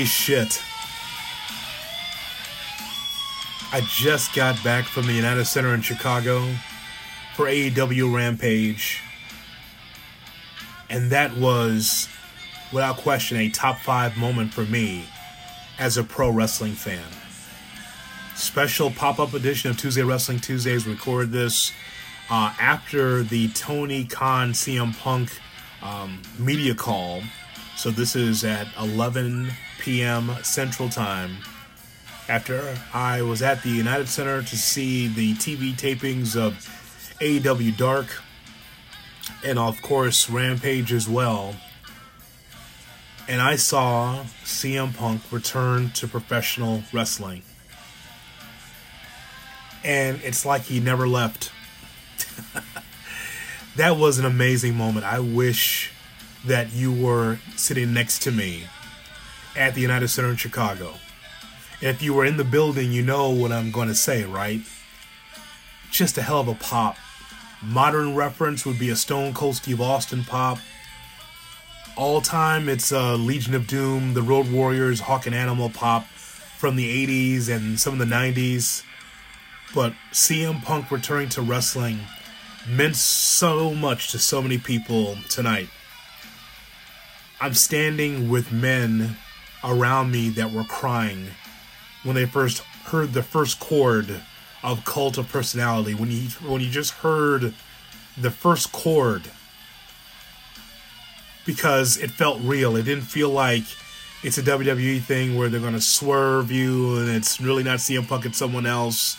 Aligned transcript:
Holy 0.00 0.08
shit. 0.08 0.62
I 3.70 3.82
just 3.86 4.34
got 4.34 4.64
back 4.64 4.86
from 4.86 5.06
the 5.06 5.12
United 5.12 5.44
Center 5.44 5.74
in 5.74 5.82
Chicago 5.82 6.54
for 7.36 7.44
AEW 7.44 8.10
Rampage. 8.14 9.02
And 10.88 11.10
that 11.10 11.36
was, 11.36 12.08
without 12.72 12.96
question, 12.96 13.36
a 13.36 13.50
top 13.50 13.80
five 13.80 14.16
moment 14.16 14.54
for 14.54 14.64
me 14.64 15.04
as 15.78 15.98
a 15.98 16.02
pro 16.02 16.30
wrestling 16.30 16.72
fan. 16.72 17.04
Special 18.36 18.90
pop 18.90 19.18
up 19.18 19.34
edition 19.34 19.70
of 19.70 19.76
Tuesday 19.76 20.02
Wrestling 20.02 20.40
Tuesdays. 20.40 20.86
Recorded 20.86 21.30
this 21.30 21.72
uh, 22.30 22.54
after 22.58 23.22
the 23.22 23.48
Tony 23.48 24.06
Khan 24.06 24.52
CM 24.52 24.98
Punk 24.98 25.30
um, 25.82 26.22
media 26.38 26.74
call. 26.74 27.22
So 27.80 27.90
this 27.90 28.14
is 28.14 28.44
at 28.44 28.68
11 28.78 29.52
p.m. 29.78 30.36
Central 30.42 30.90
Time. 30.90 31.38
After 32.28 32.76
I 32.92 33.22
was 33.22 33.40
at 33.40 33.62
the 33.62 33.70
United 33.70 34.06
Center 34.06 34.42
to 34.42 34.58
see 34.58 35.08
the 35.08 35.32
TV 35.36 35.72
tapings 35.72 36.36
of 36.36 36.52
AEW 37.22 37.74
Dark 37.78 38.20
and, 39.42 39.58
of 39.58 39.80
course, 39.80 40.28
Rampage 40.28 40.92
as 40.92 41.08
well. 41.08 41.56
And 43.26 43.40
I 43.40 43.56
saw 43.56 44.24
CM 44.44 44.94
Punk 44.94 45.22
return 45.32 45.88
to 45.92 46.06
professional 46.06 46.82
wrestling. 46.92 47.40
And 49.82 50.20
it's 50.22 50.44
like 50.44 50.64
he 50.64 50.80
never 50.80 51.08
left. 51.08 51.50
that 53.76 53.96
was 53.96 54.18
an 54.18 54.26
amazing 54.26 54.74
moment. 54.74 55.06
I 55.06 55.20
wish 55.20 55.94
that 56.44 56.72
you 56.72 56.92
were 56.92 57.38
sitting 57.56 57.92
next 57.92 58.22
to 58.22 58.30
me 58.30 58.64
at 59.56 59.74
the 59.74 59.80
United 59.80 60.08
Center 60.08 60.30
in 60.30 60.36
Chicago. 60.36 60.94
If 61.80 62.02
you 62.02 62.14
were 62.14 62.24
in 62.24 62.36
the 62.36 62.44
building, 62.44 62.92
you 62.92 63.02
know 63.02 63.30
what 63.30 63.52
I'm 63.52 63.70
going 63.70 63.88
to 63.88 63.94
say, 63.94 64.24
right? 64.24 64.60
Just 65.90 66.18
a 66.18 66.22
hell 66.22 66.40
of 66.40 66.48
a 66.48 66.54
pop. 66.54 66.96
Modern 67.62 68.14
reference 68.14 68.64
would 68.64 68.78
be 68.78 68.90
a 68.90 68.96
Stone 68.96 69.34
Cold 69.34 69.56
Steve 69.56 69.80
Austin 69.80 70.24
pop. 70.24 70.58
All 71.96 72.20
time, 72.20 72.68
it's 72.68 72.92
uh, 72.92 73.16
Legion 73.16 73.54
of 73.54 73.66
Doom, 73.66 74.14
the 74.14 74.22
Road 74.22 74.50
Warriors, 74.50 75.00
Hawk 75.00 75.26
and 75.26 75.34
Animal 75.34 75.68
pop 75.68 76.06
from 76.06 76.76
the 76.76 77.06
80s 77.06 77.54
and 77.54 77.78
some 77.78 77.94
of 77.94 77.98
the 77.98 78.14
90s. 78.14 78.82
But 79.74 79.92
CM 80.12 80.62
Punk 80.64 80.90
returning 80.90 81.28
to 81.30 81.42
wrestling 81.42 82.00
meant 82.68 82.96
so 82.96 83.74
much 83.74 84.10
to 84.12 84.18
so 84.18 84.42
many 84.42 84.58
people 84.58 85.16
tonight. 85.28 85.68
I'm 87.40 87.54
standing 87.54 88.28
with 88.28 88.52
men 88.52 89.16
around 89.64 90.10
me 90.10 90.28
that 90.30 90.52
were 90.52 90.64
crying 90.64 91.28
when 92.02 92.14
they 92.14 92.26
first 92.26 92.58
heard 92.58 93.12
the 93.12 93.22
first 93.22 93.60
chord 93.60 94.20
of 94.62 94.84
Cult 94.84 95.16
of 95.16 95.28
Personality. 95.28 95.94
When 95.94 96.10
you 96.10 96.28
when 96.46 96.60
you 96.60 96.68
just 96.68 96.92
heard 96.92 97.54
the 98.16 98.30
first 98.30 98.72
chord, 98.72 99.30
because 101.46 101.96
it 101.96 102.10
felt 102.10 102.40
real. 102.42 102.76
It 102.76 102.84
didn't 102.84 103.04
feel 103.04 103.30
like 103.30 103.64
it's 104.22 104.38
a 104.38 104.42
WWE 104.42 105.00
thing 105.00 105.36
where 105.36 105.48
they're 105.48 105.60
gonna 105.60 105.80
swerve 105.80 106.50
you 106.50 106.98
and 106.98 107.08
it's 107.08 107.40
really 107.40 107.62
not 107.62 107.78
CM 107.78 108.06
Punk, 108.06 108.26
it's 108.26 108.38
someone 108.38 108.66
else. 108.66 109.16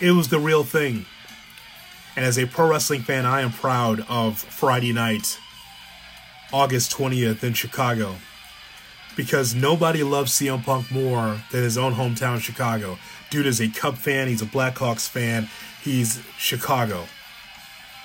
It 0.00 0.12
was 0.12 0.28
the 0.28 0.38
real 0.38 0.64
thing. 0.64 1.06
And 2.16 2.24
as 2.24 2.38
a 2.38 2.46
pro 2.46 2.68
wrestling 2.68 3.02
fan, 3.02 3.24
I 3.24 3.40
am 3.40 3.52
proud 3.52 4.04
of 4.08 4.38
Friday 4.38 4.92
night, 4.92 5.38
August 6.52 6.92
20th 6.92 7.42
in 7.42 7.54
Chicago. 7.54 8.16
Because 9.16 9.54
nobody 9.54 10.02
loves 10.02 10.32
CM 10.32 10.64
Punk 10.64 10.90
more 10.90 11.42
than 11.50 11.62
his 11.62 11.76
own 11.76 11.94
hometown, 11.94 12.40
Chicago. 12.40 12.98
Dude 13.30 13.46
is 13.46 13.60
a 13.60 13.68
Cub 13.68 13.96
fan, 13.96 14.28
he's 14.28 14.42
a 14.42 14.46
Blackhawks 14.46 15.08
fan, 15.08 15.48
he's 15.82 16.22
Chicago. 16.38 17.04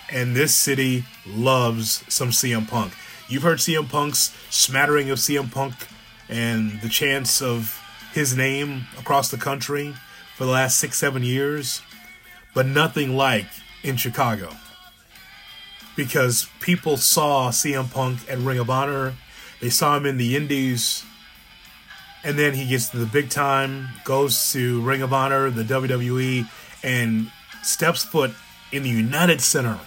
And 0.09 0.35
this 0.35 0.53
city 0.53 1.05
loves 1.25 2.03
some 2.07 2.29
CM 2.29 2.67
Punk. 2.67 2.93
You've 3.29 3.43
heard 3.43 3.59
CM 3.59 3.89
Punk's 3.89 4.35
smattering 4.49 5.09
of 5.09 5.19
CM 5.19 5.51
Punk 5.51 5.73
and 6.29 6.79
the 6.81 6.89
chants 6.89 7.41
of 7.41 7.81
his 8.13 8.35
name 8.35 8.87
across 8.97 9.29
the 9.29 9.37
country 9.37 9.93
for 10.35 10.45
the 10.45 10.51
last 10.51 10.77
six, 10.77 10.97
seven 10.97 11.23
years, 11.23 11.81
but 12.53 12.65
nothing 12.65 13.15
like 13.15 13.47
in 13.83 13.95
Chicago. 13.97 14.51
Because 15.97 16.47
people 16.61 16.95
saw 16.95 17.49
CM 17.49 17.91
Punk 17.91 18.19
at 18.29 18.37
Ring 18.37 18.59
of 18.59 18.69
Honor, 18.69 19.15
they 19.59 19.69
saw 19.69 19.97
him 19.97 20.05
in 20.05 20.17
the 20.17 20.37
Indies, 20.37 21.03
and 22.23 22.37
then 22.37 22.53
he 22.53 22.67
gets 22.67 22.89
to 22.89 22.97
the 22.97 23.05
big 23.05 23.29
time, 23.29 23.89
goes 24.05 24.51
to 24.53 24.79
Ring 24.81 25.01
of 25.01 25.11
Honor, 25.11 25.49
the 25.49 25.63
WWE, 25.63 26.47
and 26.83 27.31
steps 27.63 28.03
foot 28.03 28.31
in 28.71 28.83
the 28.83 28.89
United 28.89 29.41
Center. 29.41 29.79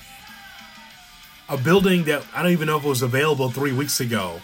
A 1.49 1.57
building 1.57 2.05
that 2.05 2.25
I 2.35 2.43
don't 2.43 2.53
even 2.53 2.67
know 2.67 2.77
if 2.77 2.85
it 2.85 2.89
was 2.89 3.03
available 3.03 3.51
three 3.51 3.73
weeks 3.73 4.01
ago. 4.01 4.41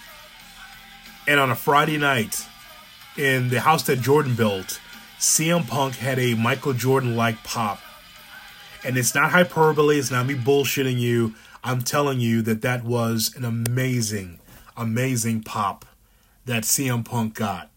And 1.27 1.41
on 1.41 1.51
a 1.51 1.57
Friday 1.57 1.99
night, 1.99 2.47
in 3.17 3.49
the 3.49 3.61
house 3.61 3.83
that 3.85 4.01
Jordan 4.01 4.37
built, 4.37 4.81
CM 5.19 5.67
Punk 5.67 5.97
had 5.97 6.19
a 6.19 6.35
Michael 6.35 6.73
Jordan 6.73 7.17
like 7.17 7.43
pop 7.43 7.81
and 8.87 8.97
it's 8.97 9.15
not 9.15 9.33
hyperbole, 9.33 9.99
it's 9.99 10.13
not 10.13 10.27
me 10.27 10.35
bullshitting 10.35 10.99
you. 10.99 11.35
I'm 11.67 11.83
telling 11.83 12.21
you 12.21 12.43
that 12.43 12.63
that 12.63 12.85
was 12.85 13.35
an 13.35 13.45
amazing, 13.45 14.39
amazing 14.77 15.43
pop 15.43 15.85
that 16.45 16.63
CM 16.63 17.05
Punk 17.05 17.35
got. 17.35 17.73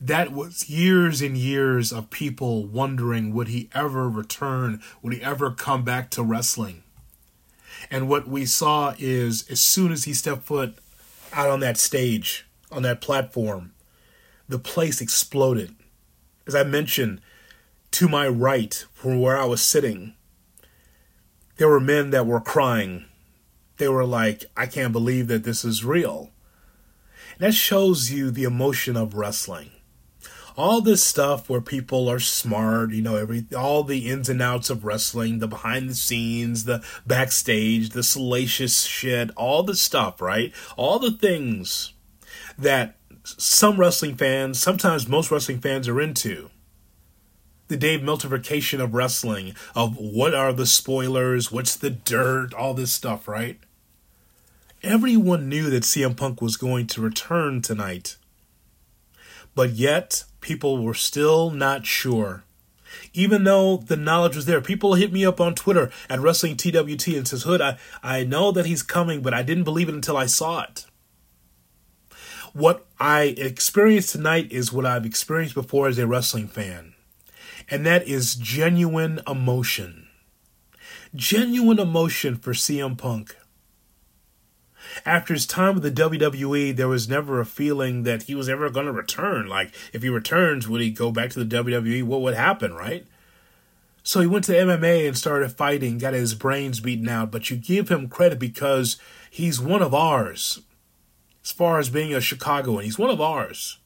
That 0.00 0.30
was 0.30 0.70
years 0.70 1.20
and 1.20 1.36
years 1.36 1.92
of 1.92 2.10
people 2.10 2.66
wondering 2.66 3.34
would 3.34 3.48
he 3.48 3.68
ever 3.74 4.08
return? 4.08 4.80
Would 5.02 5.12
he 5.12 5.22
ever 5.22 5.50
come 5.50 5.82
back 5.82 6.08
to 6.10 6.22
wrestling? 6.22 6.84
And 7.90 8.08
what 8.08 8.28
we 8.28 8.46
saw 8.46 8.94
is 8.96 9.44
as 9.50 9.60
soon 9.60 9.90
as 9.90 10.04
he 10.04 10.14
stepped 10.14 10.44
foot 10.44 10.76
out 11.32 11.50
on 11.50 11.58
that 11.58 11.78
stage, 11.78 12.46
on 12.70 12.82
that 12.82 13.00
platform, 13.00 13.72
the 14.48 14.60
place 14.60 15.00
exploded. 15.00 15.74
As 16.46 16.54
I 16.54 16.62
mentioned, 16.62 17.20
to 17.90 18.08
my 18.08 18.28
right, 18.28 18.86
from 18.94 19.20
where 19.20 19.36
I 19.36 19.46
was 19.46 19.62
sitting, 19.62 20.14
there 21.56 21.68
were 21.68 21.80
men 21.80 22.10
that 22.10 22.24
were 22.24 22.40
crying. 22.40 23.06
They 23.76 23.88
were 23.88 24.04
like, 24.04 24.44
I 24.56 24.66
can't 24.66 24.92
believe 24.92 25.28
that 25.28 25.44
this 25.44 25.64
is 25.64 25.84
real. 25.84 26.30
That 27.38 27.54
shows 27.54 28.10
you 28.10 28.30
the 28.30 28.44
emotion 28.44 28.96
of 28.96 29.14
wrestling. 29.14 29.70
All 30.56 30.80
this 30.80 31.04
stuff 31.04 31.50
where 31.50 31.60
people 31.60 32.08
are 32.08 32.18
smart, 32.18 32.92
you 32.92 33.02
know, 33.02 33.16
every 33.16 33.44
all 33.54 33.84
the 33.84 34.08
ins 34.08 34.30
and 34.30 34.40
outs 34.40 34.70
of 34.70 34.86
wrestling, 34.86 35.38
the 35.38 35.46
behind 35.46 35.90
the 35.90 35.94
scenes, 35.94 36.64
the 36.64 36.82
backstage, 37.06 37.90
the 37.90 38.02
salacious 38.02 38.84
shit, 38.84 39.30
all 39.36 39.62
the 39.62 39.76
stuff, 39.76 40.22
right? 40.22 40.54
All 40.78 40.98
the 40.98 41.10
things 41.10 41.92
that 42.56 42.96
some 43.22 43.78
wrestling 43.78 44.16
fans, 44.16 44.58
sometimes 44.58 45.06
most 45.06 45.30
wrestling 45.30 45.60
fans 45.60 45.88
are 45.88 46.00
into 46.00 46.48
the 47.68 47.76
Dave 47.76 48.00
Meltzerification 48.00 48.80
of 48.80 48.94
wrestling, 48.94 49.54
of 49.74 49.96
what 49.96 50.34
are 50.34 50.52
the 50.52 50.66
spoilers, 50.66 51.50
what's 51.50 51.76
the 51.76 51.90
dirt, 51.90 52.54
all 52.54 52.74
this 52.74 52.92
stuff, 52.92 53.26
right? 53.26 53.58
Everyone 54.86 55.48
knew 55.48 55.68
that 55.70 55.82
CM 55.82 56.16
Punk 56.16 56.40
was 56.40 56.56
going 56.56 56.86
to 56.88 57.00
return 57.00 57.60
tonight. 57.60 58.16
But 59.54 59.72
yet, 59.72 60.24
people 60.40 60.82
were 60.82 60.94
still 60.94 61.50
not 61.50 61.86
sure. 61.86 62.44
Even 63.12 63.44
though 63.44 63.78
the 63.78 63.96
knowledge 63.96 64.36
was 64.36 64.46
there, 64.46 64.60
people 64.60 64.94
hit 64.94 65.12
me 65.12 65.24
up 65.24 65.40
on 65.40 65.54
Twitter 65.54 65.90
at 66.08 66.20
Wrestling 66.20 66.56
TWT 66.56 67.08
and 67.08 67.26
says, 67.26 67.42
Hood, 67.42 67.60
I, 67.60 67.78
I 68.02 68.24
know 68.24 68.52
that 68.52 68.66
he's 68.66 68.82
coming, 68.82 69.22
but 69.22 69.34
I 69.34 69.42
didn't 69.42 69.64
believe 69.64 69.88
it 69.88 69.94
until 69.94 70.16
I 70.16 70.26
saw 70.26 70.62
it. 70.62 70.86
What 72.52 72.86
I 73.00 73.34
experienced 73.36 74.12
tonight 74.12 74.50
is 74.52 74.72
what 74.72 74.86
I've 74.86 75.04
experienced 75.04 75.54
before 75.54 75.88
as 75.88 75.98
a 75.98 76.06
wrestling 76.06 76.46
fan 76.46 76.94
and 77.68 77.84
that 77.86 78.06
is 78.06 78.34
genuine 78.34 79.20
emotion. 79.26 80.08
Genuine 81.14 81.78
emotion 81.78 82.36
for 82.36 82.52
CM 82.52 82.96
Punk. 82.96 83.36
After 85.04 85.34
his 85.34 85.46
time 85.46 85.74
with 85.74 85.82
the 85.82 85.90
WWE, 85.90 86.74
there 86.74 86.88
was 86.88 87.08
never 87.08 87.40
a 87.40 87.46
feeling 87.46 88.04
that 88.04 88.24
he 88.24 88.34
was 88.34 88.48
ever 88.48 88.70
going 88.70 88.86
to 88.86 88.92
return. 88.92 89.46
Like, 89.46 89.74
if 89.92 90.02
he 90.02 90.08
returns, 90.08 90.68
would 90.68 90.80
he 90.80 90.90
go 90.90 91.10
back 91.10 91.30
to 91.30 91.44
the 91.44 91.56
WWE? 91.56 92.02
What 92.04 92.22
would 92.22 92.34
happen, 92.34 92.72
right? 92.74 93.06
So 94.02 94.20
he 94.20 94.26
went 94.26 94.44
to 94.44 94.52
MMA 94.52 95.06
and 95.06 95.18
started 95.18 95.52
fighting, 95.52 95.98
got 95.98 96.14
his 96.14 96.34
brains 96.34 96.80
beaten 96.80 97.08
out. 97.08 97.30
But 97.30 97.50
you 97.50 97.56
give 97.56 97.88
him 97.88 98.08
credit 98.08 98.38
because 98.38 98.96
he's 99.30 99.60
one 99.60 99.82
of 99.82 99.92
ours, 99.92 100.60
as 101.44 101.50
far 101.50 101.78
as 101.78 101.90
being 101.90 102.14
a 102.14 102.20
Chicagoan. 102.20 102.84
He's 102.84 102.98
one 102.98 103.10
of 103.10 103.20
ours 103.20 103.78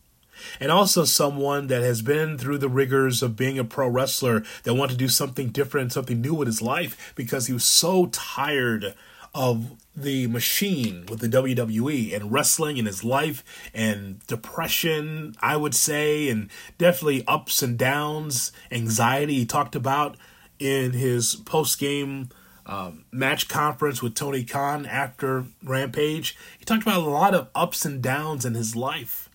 and 0.58 0.70
also 0.70 1.04
someone 1.04 1.66
that 1.68 1.82
has 1.82 2.02
been 2.02 2.38
through 2.38 2.58
the 2.58 2.68
rigors 2.68 3.22
of 3.22 3.36
being 3.36 3.58
a 3.58 3.64
pro 3.64 3.88
wrestler 3.88 4.42
that 4.64 4.74
wanted 4.74 4.92
to 4.92 4.98
do 4.98 5.08
something 5.08 5.48
different, 5.48 5.92
something 5.92 6.20
new 6.20 6.34
with 6.34 6.48
his 6.48 6.62
life 6.62 7.12
because 7.14 7.46
he 7.46 7.52
was 7.52 7.64
so 7.64 8.06
tired 8.06 8.94
of 9.34 9.76
the 9.96 10.26
machine 10.26 11.06
with 11.08 11.20
the 11.20 11.28
WWE 11.28 12.14
and 12.14 12.32
wrestling 12.32 12.78
and 12.78 12.86
his 12.86 13.04
life 13.04 13.44
and 13.74 14.24
depression, 14.26 15.34
I 15.40 15.56
would 15.56 15.74
say, 15.74 16.28
and 16.28 16.50
definitely 16.78 17.24
ups 17.26 17.62
and 17.62 17.78
downs, 17.78 18.52
anxiety 18.70 19.34
he 19.34 19.46
talked 19.46 19.74
about 19.76 20.16
in 20.58 20.92
his 20.92 21.36
post 21.36 21.78
game 21.78 22.30
um, 22.66 23.04
match 23.10 23.48
conference 23.48 24.02
with 24.02 24.14
Tony 24.14 24.44
Khan 24.44 24.86
after 24.86 25.46
Rampage. 25.62 26.36
He 26.58 26.64
talked 26.64 26.82
about 26.82 27.02
a 27.02 27.10
lot 27.10 27.34
of 27.34 27.48
ups 27.54 27.84
and 27.84 28.02
downs 28.02 28.44
in 28.44 28.54
his 28.54 28.76
life 28.76 29.29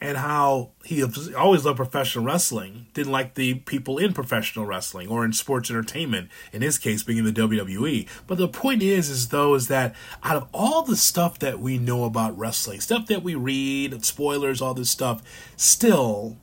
and 0.00 0.18
how 0.18 0.70
he 0.84 1.04
always 1.34 1.64
loved 1.64 1.76
professional 1.76 2.24
wrestling, 2.24 2.86
didn't 2.94 3.12
like 3.12 3.34
the 3.34 3.54
people 3.54 3.98
in 3.98 4.12
professional 4.12 4.66
wrestling 4.66 5.08
or 5.08 5.24
in 5.24 5.32
sports 5.32 5.70
entertainment, 5.70 6.28
in 6.52 6.62
his 6.62 6.78
case 6.78 7.02
being 7.02 7.18
in 7.18 7.24
the 7.24 7.32
WWE. 7.32 8.08
But 8.26 8.38
the 8.38 8.48
point 8.48 8.82
is, 8.82 9.08
is 9.10 9.28
though, 9.28 9.54
is 9.54 9.68
that 9.68 9.94
out 10.22 10.36
of 10.36 10.48
all 10.52 10.82
the 10.82 10.96
stuff 10.96 11.38
that 11.40 11.60
we 11.60 11.78
know 11.78 12.04
about 12.04 12.36
wrestling, 12.38 12.80
stuff 12.80 13.06
that 13.06 13.22
we 13.22 13.34
read, 13.34 14.04
spoilers, 14.04 14.62
all 14.62 14.74
this 14.74 14.90
stuff, 14.90 15.22
still, 15.56 16.36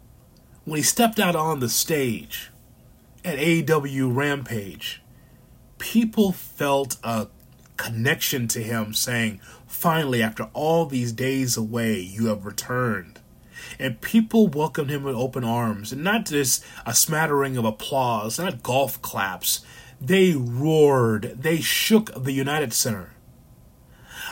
when 0.65 0.77
he 0.77 0.83
stepped 0.83 1.19
out 1.19 1.35
on 1.35 1.59
the 1.59 1.69
stage 1.69 2.51
at 3.23 3.39
AEW 3.39 4.15
Rampage, 4.15 5.01
people 5.77 6.31
felt 6.31 6.97
a 7.03 7.27
connection 7.77 8.47
to 8.49 8.61
him 8.61 8.93
saying, 8.93 9.39
Finally, 9.67 10.23
after 10.23 10.49
all 10.53 10.85
these 10.85 11.11
days 11.11 11.57
away, 11.57 11.99
you 11.99 12.27
have 12.27 12.45
returned 12.45 13.14
and 13.80 14.01
people 14.01 14.48
welcomed 14.48 14.89
him 14.89 15.04
with 15.04 15.16
open 15.16 15.44
arms, 15.44 15.92
and 15.92 16.04
not 16.04 16.25
just 16.25 16.63
a 16.86 16.94
smattering 16.94 17.57
of 17.57 17.66
applause, 17.66 18.39
not 18.39 18.63
golf 18.63 19.01
claps. 19.01 19.66
They 20.00 20.33
roared, 20.33 21.42
they 21.42 21.62
shook 21.62 22.12
the 22.16 22.33
United 22.33 22.74
Center. 22.74 23.13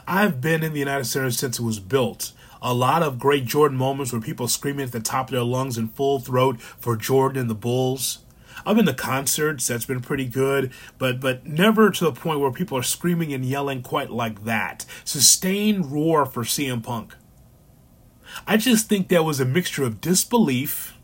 I've 0.07 0.41
been 0.41 0.63
in 0.63 0.73
the 0.73 0.79
United 0.79 1.05
Center 1.05 1.31
since 1.31 1.59
it 1.59 1.63
was 1.63 1.79
built. 1.79 2.33
A 2.61 2.73
lot 2.73 3.03
of 3.03 3.19
great 3.19 3.45
Jordan 3.45 3.77
moments 3.77 4.11
where 4.11 4.21
people 4.21 4.47
screaming 4.47 4.85
at 4.85 4.91
the 4.91 4.99
top 4.99 5.27
of 5.27 5.31
their 5.31 5.43
lungs 5.43 5.77
in 5.77 5.89
full 5.89 6.19
throat 6.19 6.61
for 6.61 6.95
Jordan 6.95 7.41
and 7.41 7.49
the 7.49 7.55
Bulls. 7.55 8.19
I've 8.65 8.77
been 8.77 8.85
to 8.85 8.93
concerts, 8.93 9.67
that's 9.67 9.85
been 9.85 9.99
pretty 9.99 10.25
good, 10.25 10.71
but 10.97 11.19
but 11.19 11.45
never 11.45 11.89
to 11.89 12.05
the 12.05 12.13
point 12.13 12.39
where 12.39 12.51
people 12.51 12.77
are 12.77 12.83
screaming 12.83 13.33
and 13.33 13.43
yelling 13.43 13.81
quite 13.81 14.09
like 14.09 14.45
that. 14.45 14.85
Sustained 15.03 15.91
roar 15.91 16.25
for 16.25 16.43
CM 16.43 16.81
Punk. 16.81 17.15
I 18.47 18.57
just 18.57 18.87
think 18.87 19.07
that 19.07 19.23
was 19.23 19.39
a 19.39 19.45
mixture 19.45 19.83
of 19.83 20.01
disbelief 20.01 20.97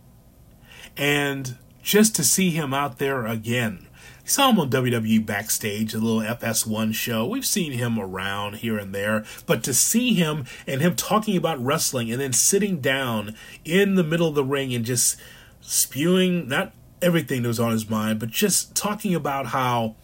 and 0.98 1.58
just 1.82 2.16
to 2.16 2.24
see 2.24 2.52
him 2.52 2.74
out 2.74 2.98
there 2.98 3.26
again. 3.26 3.88
We 4.24 4.30
saw 4.30 4.50
him 4.50 4.60
on 4.60 4.70
WWE 4.70 5.26
backstage, 5.26 5.94
a 5.94 5.98
little 5.98 6.22
FS1 6.22 6.94
show. 6.94 7.26
We've 7.26 7.46
seen 7.46 7.72
him 7.72 7.98
around 7.98 8.58
here 8.58 8.78
and 8.78 8.94
there, 8.94 9.26
but 9.46 9.64
to 9.64 9.74
see 9.74 10.14
him 10.14 10.46
and 10.68 10.82
him 10.82 10.96
talking 10.96 11.36
about 11.36 11.64
wrestling 11.64 12.12
and 12.12 12.22
then 12.22 12.34
sitting 12.34 12.80
down 12.80 13.36
in 13.66 13.96
the 13.96 14.04
middle 14.04 14.28
of 14.28 14.36
the 14.36 14.44
ring 14.44 14.74
and 14.74 14.86
just 14.86 15.20
spewing 15.62 16.48
not 16.48 16.74
everything 17.02 17.42
that 17.42 17.48
was 17.48 17.60
on 17.60 17.72
his 17.72 17.90
mind, 17.90 18.20
but 18.20 18.30
just 18.30 18.76
talking 18.76 19.16
about 19.16 19.48
how 19.48 19.96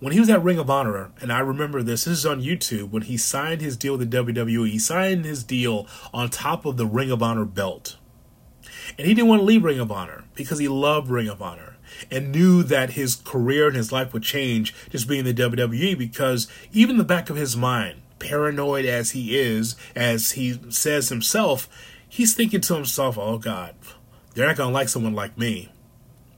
when 0.00 0.14
he 0.14 0.20
was 0.20 0.30
at 0.30 0.42
Ring 0.42 0.58
of 0.58 0.70
Honor, 0.70 1.12
and 1.20 1.30
I 1.30 1.40
remember 1.40 1.82
this, 1.82 2.04
this 2.04 2.18
is 2.18 2.26
on 2.26 2.42
YouTube, 2.42 2.90
when 2.90 3.02
he 3.02 3.18
signed 3.18 3.60
his 3.60 3.76
deal 3.76 3.96
with 3.96 4.10
the 4.10 4.16
WWE, 4.16 4.70
he 4.70 4.78
signed 4.78 5.26
his 5.26 5.44
deal 5.44 5.86
on 6.12 6.30
top 6.30 6.64
of 6.64 6.78
the 6.78 6.86
Ring 6.86 7.10
of 7.10 7.22
Honor 7.22 7.44
belt. 7.44 7.96
And 8.96 9.06
he 9.06 9.14
didn't 9.14 9.28
want 9.28 9.40
to 9.40 9.44
leave 9.44 9.62
Ring 9.62 9.78
of 9.78 9.92
Honor 9.92 10.24
because 10.34 10.58
he 10.58 10.68
loved 10.68 11.10
Ring 11.10 11.28
of 11.28 11.42
Honor 11.42 11.76
and 12.10 12.32
knew 12.32 12.62
that 12.62 12.92
his 12.92 13.16
career 13.16 13.66
and 13.66 13.76
his 13.76 13.92
life 13.92 14.14
would 14.14 14.22
change 14.22 14.74
just 14.88 15.06
being 15.06 15.26
in 15.26 15.34
the 15.34 15.42
WWE 15.42 15.98
because 15.98 16.48
even 16.72 16.94
in 16.94 16.98
the 16.98 17.04
back 17.04 17.28
of 17.28 17.36
his 17.36 17.56
mind, 17.56 18.00
paranoid 18.18 18.86
as 18.86 19.10
he 19.10 19.38
is, 19.38 19.76
as 19.94 20.32
he 20.32 20.58
says 20.70 21.10
himself, 21.10 21.68
he's 22.08 22.34
thinking 22.34 22.62
to 22.62 22.74
himself, 22.74 23.18
oh 23.18 23.36
God, 23.36 23.74
they're 24.34 24.46
not 24.46 24.56
going 24.56 24.70
to 24.70 24.74
like 24.74 24.88
someone 24.88 25.14
like 25.14 25.36
me 25.36 25.70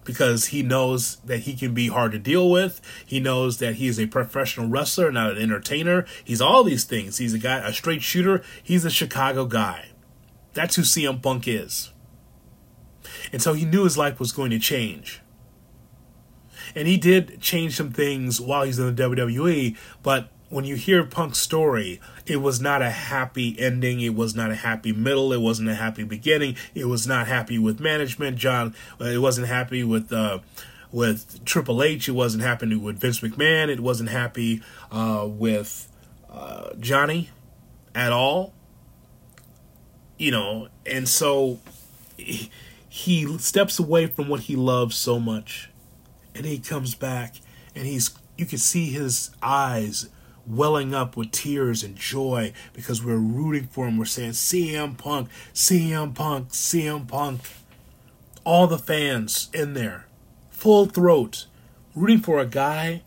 because 0.05 0.47
he 0.47 0.63
knows 0.63 1.17
that 1.25 1.41
he 1.41 1.55
can 1.55 1.75
be 1.75 1.89
hard 1.89 2.13
to 2.13 2.19
deal 2.19 2.51
with. 2.51 2.81
He 3.07 3.21
knows 3.21 3.59
that 3.59 3.77
he 3.77 3.87
is 3.87 3.99
a 3.99 4.07
professional 4.07 4.69
wrestler, 4.69 5.13
not 5.13 5.33
an 5.33 5.39
entertainer. 5.39 6.07
He's 6.25 6.41
all 6.41 6.65
these 6.65 6.85
things. 6.85 7.19
He's 7.19 7.35
a 7.35 7.39
guy, 7.39 7.59
a 7.59 7.73
straight 7.73 8.03
shooter. 8.03 8.43
He's 8.63 8.85
a 8.85 8.91
Chicago 8.91 9.47
guy. 9.47 9.91
That's 10.55 10.77
who 10.77 10.83
CM 10.83 11.23
Punk 11.23 11.47
is. 11.47 11.93
And 13.33 13.41
so 13.41 13.55
he 13.55 13.65
knew 13.65 13.85
his 13.85 13.99
life 13.99 14.21
was 14.21 14.33
going 14.33 14.51
to 14.51 14.59
change. 14.59 15.21
And 16.75 16.89
he 16.89 16.97
did 16.97 17.41
change 17.41 17.77
some 17.77 17.91
things 17.91 18.41
while 18.41 18.65
he's 18.65 18.79
in 18.79 18.95
the 18.95 19.03
WWE, 19.03 19.77
but 20.03 20.31
when 20.53 20.67
you 20.67 20.77
hear 20.77 21.03
Punk's 21.03 21.39
story, 21.39 21.99
it 22.27 22.37
was 22.37 22.61
not 22.61 22.83
a 22.83 22.91
happy 22.91 23.59
ending. 23.59 24.01
It 24.01 24.15
was 24.15 24.35
not 24.35 24.51
a 24.51 24.55
happy 24.55 24.93
middle. 24.93 25.33
It 25.33 25.41
wasn't 25.41 25.71
a 25.71 25.75
happy 25.75 26.05
beginning. 26.05 26.57
It 26.75 26.85
was 26.85 27.07
not 27.07 27.27
happy 27.27 27.59
with 27.59 27.81
management. 27.81 28.37
John, 28.37 28.75
uh, 29.01 29.07
it 29.07 29.17
wasn't 29.17 29.47
happy 29.49 29.83
with 29.83 30.13
uh, 30.13 30.41
with 30.93 31.43
Triple 31.47 31.83
H. 31.83 32.07
It 32.07 32.13
wasn't 32.13 32.43
happy 32.43 32.77
with 32.77 32.99
Vince 32.99 33.21
McMahon. 33.21 33.69
It 33.71 33.81
wasn't 33.81 34.11
happy 34.11 34.63
uh, 34.91 35.27
with 35.27 35.89
uh, 36.31 36.75
Johnny 36.79 37.31
at 37.95 38.13
all. 38.13 38.53
You 40.19 40.33
know, 40.33 40.69
and 40.85 41.09
so 41.09 41.61
he, 42.19 42.51
he 42.91 43.39
steps 43.39 43.79
away 43.79 44.07
from 44.07 44.29
what 44.29 44.41
he 44.41 44.57
loves 44.57 44.97
so 44.97 45.19
much, 45.19 45.71
and 46.35 46.45
he 46.45 46.59
comes 46.59 46.95
back, 46.95 47.37
and 47.75 47.87
he's 47.87 48.11
you 48.37 48.45
can 48.45 48.59
see 48.59 48.91
his 48.91 49.31
eyes 49.41 50.11
welling 50.47 50.95
up 50.95 51.17
with 51.17 51.31
tears 51.31 51.83
and 51.83 51.97
joy 51.97 52.53
because 52.73 53.03
we're 53.03 53.17
rooting 53.17 53.67
for 53.69 53.87
him. 53.87 53.97
We're 53.97 54.05
saying 54.05 54.33
CM 54.33 54.97
Punk, 54.97 55.29
CM 55.55 56.15
Punk, 56.15 56.51
CM 56.51 57.07
Punk. 57.07 57.41
All 58.45 58.67
the 58.67 58.79
fans 58.79 59.51
in 59.55 59.75
there, 59.75 60.07
full 60.51 60.87
throat, 60.87 61.47
rooting 61.95 62.19
for 62.19 62.41
a 62.41 62.47
guy, 62.47 63.03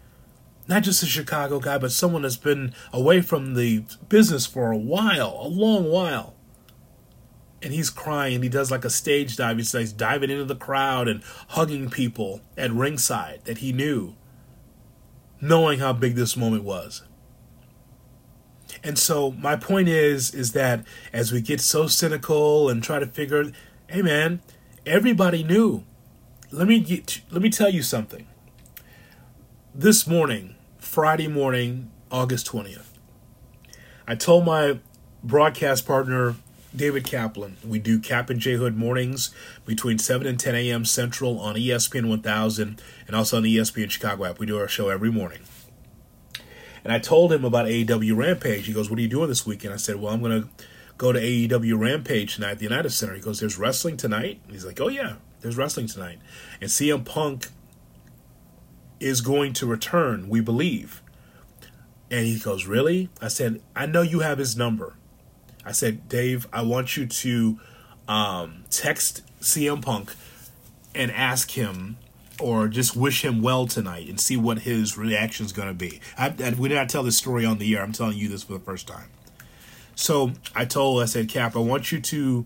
not 0.67 0.83
just 0.83 1.03
a 1.03 1.07
Chicago 1.07 1.59
guy, 1.59 1.77
but 1.77 1.91
someone 1.91 2.21
that's 2.21 2.37
been 2.37 2.73
away 2.93 3.21
from 3.21 3.53
the 3.53 3.83
business 4.07 4.45
for 4.45 4.71
a 4.71 4.77
while, 4.77 5.37
a 5.41 5.47
long 5.47 5.89
while. 5.89 6.35
And 7.61 7.73
he's 7.73 7.89
crying. 7.89 8.43
He 8.43 8.49
does 8.49 8.71
like 8.71 8.85
a 8.85 8.89
stage 8.89 9.37
dive. 9.37 9.57
He's 9.57 9.91
diving 9.91 10.29
into 10.29 10.45
the 10.45 10.55
crowd 10.55 11.07
and 11.07 11.23
hugging 11.49 11.89
people 11.89 12.41
at 12.57 12.71
ringside 12.71 13.41
that 13.45 13.57
he 13.57 13.73
knew, 13.73 14.15
knowing 15.41 15.79
how 15.79 15.91
big 15.91 16.15
this 16.15 16.37
moment 16.37 16.63
was. 16.63 17.03
And 18.85 18.99
so 18.99 19.31
my 19.31 19.55
point 19.55 19.89
is 19.89 20.31
is 20.31 20.51
that 20.51 20.85
as 21.11 21.31
we 21.31 21.41
get 21.41 21.59
so 21.59 21.87
cynical 21.87 22.69
and 22.69 22.83
try 22.83 22.99
to 22.99 23.07
figure, 23.07 23.51
hey 23.89 24.03
man, 24.03 24.41
everybody 24.85 25.43
knew. 25.43 25.83
Let 26.51 26.67
me 26.67 26.79
get 26.79 27.21
let 27.31 27.41
me 27.41 27.49
tell 27.49 27.71
you 27.71 27.81
something. 27.81 28.27
This 29.73 30.05
morning, 30.05 30.53
Friday 30.77 31.27
morning, 31.27 31.89
August 32.11 32.45
20th, 32.51 32.85
I 34.07 34.13
told 34.13 34.45
my 34.45 34.77
broadcast 35.23 35.87
partner 35.87 36.35
David 36.75 37.05
Kaplan. 37.05 37.57
We 37.65 37.79
do 37.79 37.99
Kap 37.99 38.29
and 38.29 38.39
J 38.39 38.53
Hood 38.53 38.77
mornings 38.77 39.33
between 39.65 39.97
7 39.97 40.27
and 40.27 40.39
10 40.39 40.53
a.m. 40.53 40.85
Central 40.85 41.39
on 41.39 41.55
ESPN 41.55 42.07
1000 42.07 42.79
and 43.07 43.15
also 43.15 43.37
on 43.37 43.43
the 43.43 43.57
ESPN 43.57 43.89
Chicago 43.89 44.25
app. 44.25 44.37
We 44.37 44.45
do 44.45 44.59
our 44.59 44.67
show 44.67 44.89
every 44.89 45.11
morning. 45.11 45.39
And 46.85 46.93
I 46.93 46.99
told 46.99 47.33
him 47.33 47.43
about 47.43 47.65
AEW 47.65 48.15
Rampage. 48.15 48.67
He 48.67 48.73
goes, 48.73 48.91
What 48.91 48.99
are 48.99 49.01
you 49.01 49.07
doing 49.07 49.27
this 49.27 49.43
weekend? 49.43 49.73
I 49.73 49.77
said, 49.77 49.95
Well, 49.95 50.13
I'm 50.13 50.21
going 50.21 50.43
to 50.43 50.49
go 50.99 51.11
to 51.11 51.19
AEW 51.19 51.79
Rampage 51.79 52.35
tonight 52.35 52.51
at 52.51 52.59
the 52.59 52.65
United 52.65 52.91
Center. 52.91 53.15
He 53.15 53.21
goes, 53.21 53.39
There's 53.39 53.57
wrestling 53.57 53.97
tonight? 53.97 54.39
And 54.43 54.53
he's 54.53 54.63
like, 54.63 54.79
Oh, 54.79 54.87
yeah, 54.87 55.15
there's 55.41 55.57
wrestling 55.57 55.87
tonight. 55.87 56.19
And 56.61 56.69
CM 56.69 57.03
Punk 57.03 57.47
is 58.99 59.21
going 59.21 59.53
to 59.53 59.65
return, 59.65 60.29
we 60.29 60.41
believe. 60.41 61.01
And 62.11 62.27
he 62.27 62.37
goes, 62.37 62.67
Really? 62.67 63.09
I 63.19 63.29
said, 63.29 63.61
I 63.75 63.87
know 63.87 64.03
you 64.03 64.19
have 64.19 64.37
his 64.37 64.55
number. 64.55 64.95
I 65.65 65.71
said, 65.71 66.07
Dave, 66.07 66.47
I 66.53 66.61
want 66.61 66.95
you 66.95 67.07
to 67.07 67.59
um, 68.07 68.65
text 68.69 69.23
CM 69.41 69.81
Punk 69.81 70.13
and 70.93 71.09
ask 71.09 71.49
him 71.49 71.97
or 72.39 72.67
just 72.67 72.95
wish 72.95 73.23
him 73.23 73.41
well 73.41 73.67
tonight 73.67 74.07
and 74.07 74.19
see 74.19 74.37
what 74.37 74.59
his 74.59 74.97
reaction 74.97 75.45
is 75.45 75.53
going 75.53 75.67
to 75.67 75.73
be. 75.73 76.01
I, 76.17 76.33
I, 76.43 76.49
we 76.57 76.69
did 76.69 76.75
not 76.75 76.89
tell 76.89 77.03
this 77.03 77.17
story 77.17 77.45
on 77.45 77.57
the 77.57 77.75
air. 77.75 77.83
I'm 77.83 77.93
telling 77.93 78.17
you 78.17 78.27
this 78.27 78.43
for 78.43 78.53
the 78.53 78.59
first 78.59 78.87
time. 78.87 79.09
So 79.95 80.33
I 80.53 80.65
told, 80.65 81.01
I 81.01 81.05
said, 81.05 81.29
Kap, 81.29 81.55
I 81.55 81.59
want 81.59 81.91
you 81.91 82.01
to 82.01 82.45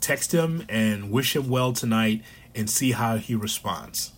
text 0.00 0.32
him 0.32 0.64
and 0.68 1.10
wish 1.10 1.36
him 1.36 1.48
well 1.48 1.72
tonight 1.72 2.22
and 2.54 2.68
see 2.68 2.92
how 2.92 3.16
he 3.16 3.34
responds. 3.34 4.12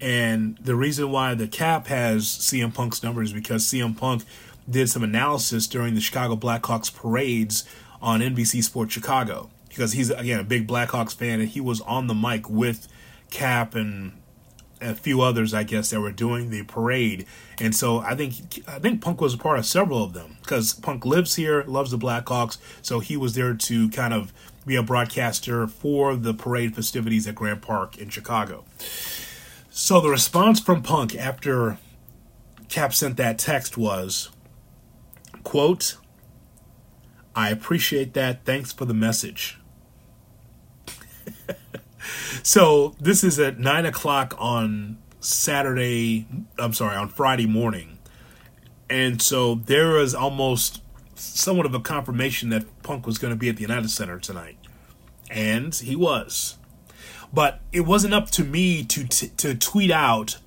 And 0.00 0.56
the 0.58 0.76
reason 0.76 1.10
why 1.10 1.34
the 1.34 1.48
Kap 1.48 1.86
has 1.88 2.24
CM 2.24 2.72
Punk's 2.72 3.02
number 3.02 3.22
is 3.22 3.32
because 3.32 3.64
CM 3.64 3.96
Punk 3.96 4.24
did 4.68 4.88
some 4.88 5.02
analysis 5.02 5.66
during 5.66 5.94
the 5.94 6.00
Chicago 6.00 6.36
Blackhawks 6.36 6.94
parades 6.94 7.64
on 8.02 8.20
NBC 8.20 8.62
Sports 8.62 8.92
Chicago 8.92 9.50
because 9.68 9.92
he's 9.92 10.10
again 10.10 10.40
a 10.40 10.44
big 10.44 10.66
Blackhawks 10.68 11.14
fan 11.14 11.40
and 11.40 11.48
he 11.48 11.60
was 11.60 11.80
on 11.82 12.06
the 12.06 12.14
mic 12.14 12.48
with 12.50 12.88
Kap 13.30 13.74
and 13.74 14.12
a 14.80 14.94
few 14.94 15.22
others, 15.22 15.54
I 15.54 15.62
guess, 15.62 15.90
that 15.90 16.00
were 16.00 16.12
doing 16.12 16.50
the 16.50 16.62
parade. 16.62 17.26
And 17.58 17.74
so 17.74 17.98
I 17.98 18.14
think 18.14 18.62
I 18.68 18.78
think 18.78 19.00
Punk 19.00 19.20
was 19.20 19.34
a 19.34 19.38
part 19.38 19.58
of 19.58 19.66
several 19.66 20.02
of 20.02 20.12
them 20.12 20.36
because 20.42 20.74
Punk 20.74 21.04
lives 21.04 21.36
here, 21.36 21.64
loves 21.64 21.90
the 21.90 21.98
Blackhawks, 21.98 22.58
so 22.82 23.00
he 23.00 23.16
was 23.16 23.34
there 23.34 23.54
to 23.54 23.88
kind 23.90 24.12
of 24.12 24.32
be 24.66 24.76
a 24.76 24.82
broadcaster 24.82 25.66
for 25.66 26.16
the 26.16 26.34
parade 26.34 26.74
festivities 26.74 27.26
at 27.26 27.36
Grant 27.36 27.62
Park 27.62 27.96
in 27.96 28.08
Chicago. 28.08 28.64
So 29.70 30.00
the 30.00 30.10
response 30.10 30.60
from 30.60 30.82
Punk 30.82 31.14
after 31.14 31.78
Kap 32.68 32.92
sent 32.92 33.16
that 33.16 33.38
text 33.38 33.76
was, 33.78 34.30
quote, 35.44 35.96
I 37.34 37.50
appreciate 37.50 38.14
that. 38.14 38.44
Thanks 38.44 38.72
for 38.72 38.86
the 38.86 38.94
message. 38.94 39.58
So 42.42 42.94
this 43.00 43.24
is 43.24 43.38
at 43.38 43.58
nine 43.58 43.86
o'clock 43.86 44.34
on 44.38 44.98
Saturday. 45.20 46.26
I'm 46.58 46.72
sorry, 46.72 46.96
on 46.96 47.08
Friday 47.08 47.46
morning, 47.46 47.98
and 48.88 49.20
so 49.20 49.56
there 49.56 49.94
was 49.94 50.14
almost 50.14 50.82
somewhat 51.14 51.66
of 51.66 51.74
a 51.74 51.80
confirmation 51.80 52.50
that 52.50 52.82
Punk 52.82 53.06
was 53.06 53.18
going 53.18 53.32
to 53.32 53.38
be 53.38 53.48
at 53.48 53.56
the 53.56 53.62
United 53.62 53.90
Center 53.90 54.18
tonight, 54.18 54.56
and 55.30 55.74
he 55.74 55.96
was. 55.96 56.56
But 57.32 57.60
it 57.72 57.80
wasn't 57.80 58.14
up 58.14 58.30
to 58.32 58.44
me 58.44 58.84
to 58.84 59.04
t- 59.04 59.32
to 59.36 59.54
tweet 59.54 59.90
out 59.90 60.38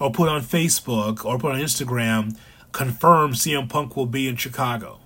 or 0.00 0.10
put 0.10 0.28
on 0.28 0.42
Facebook 0.42 1.24
or 1.24 1.38
put 1.38 1.52
on 1.52 1.60
Instagram 1.60 2.36
confirm 2.72 3.32
CM 3.32 3.68
Punk 3.68 3.96
will 3.96 4.06
be 4.06 4.28
in 4.28 4.36
Chicago. 4.36 5.00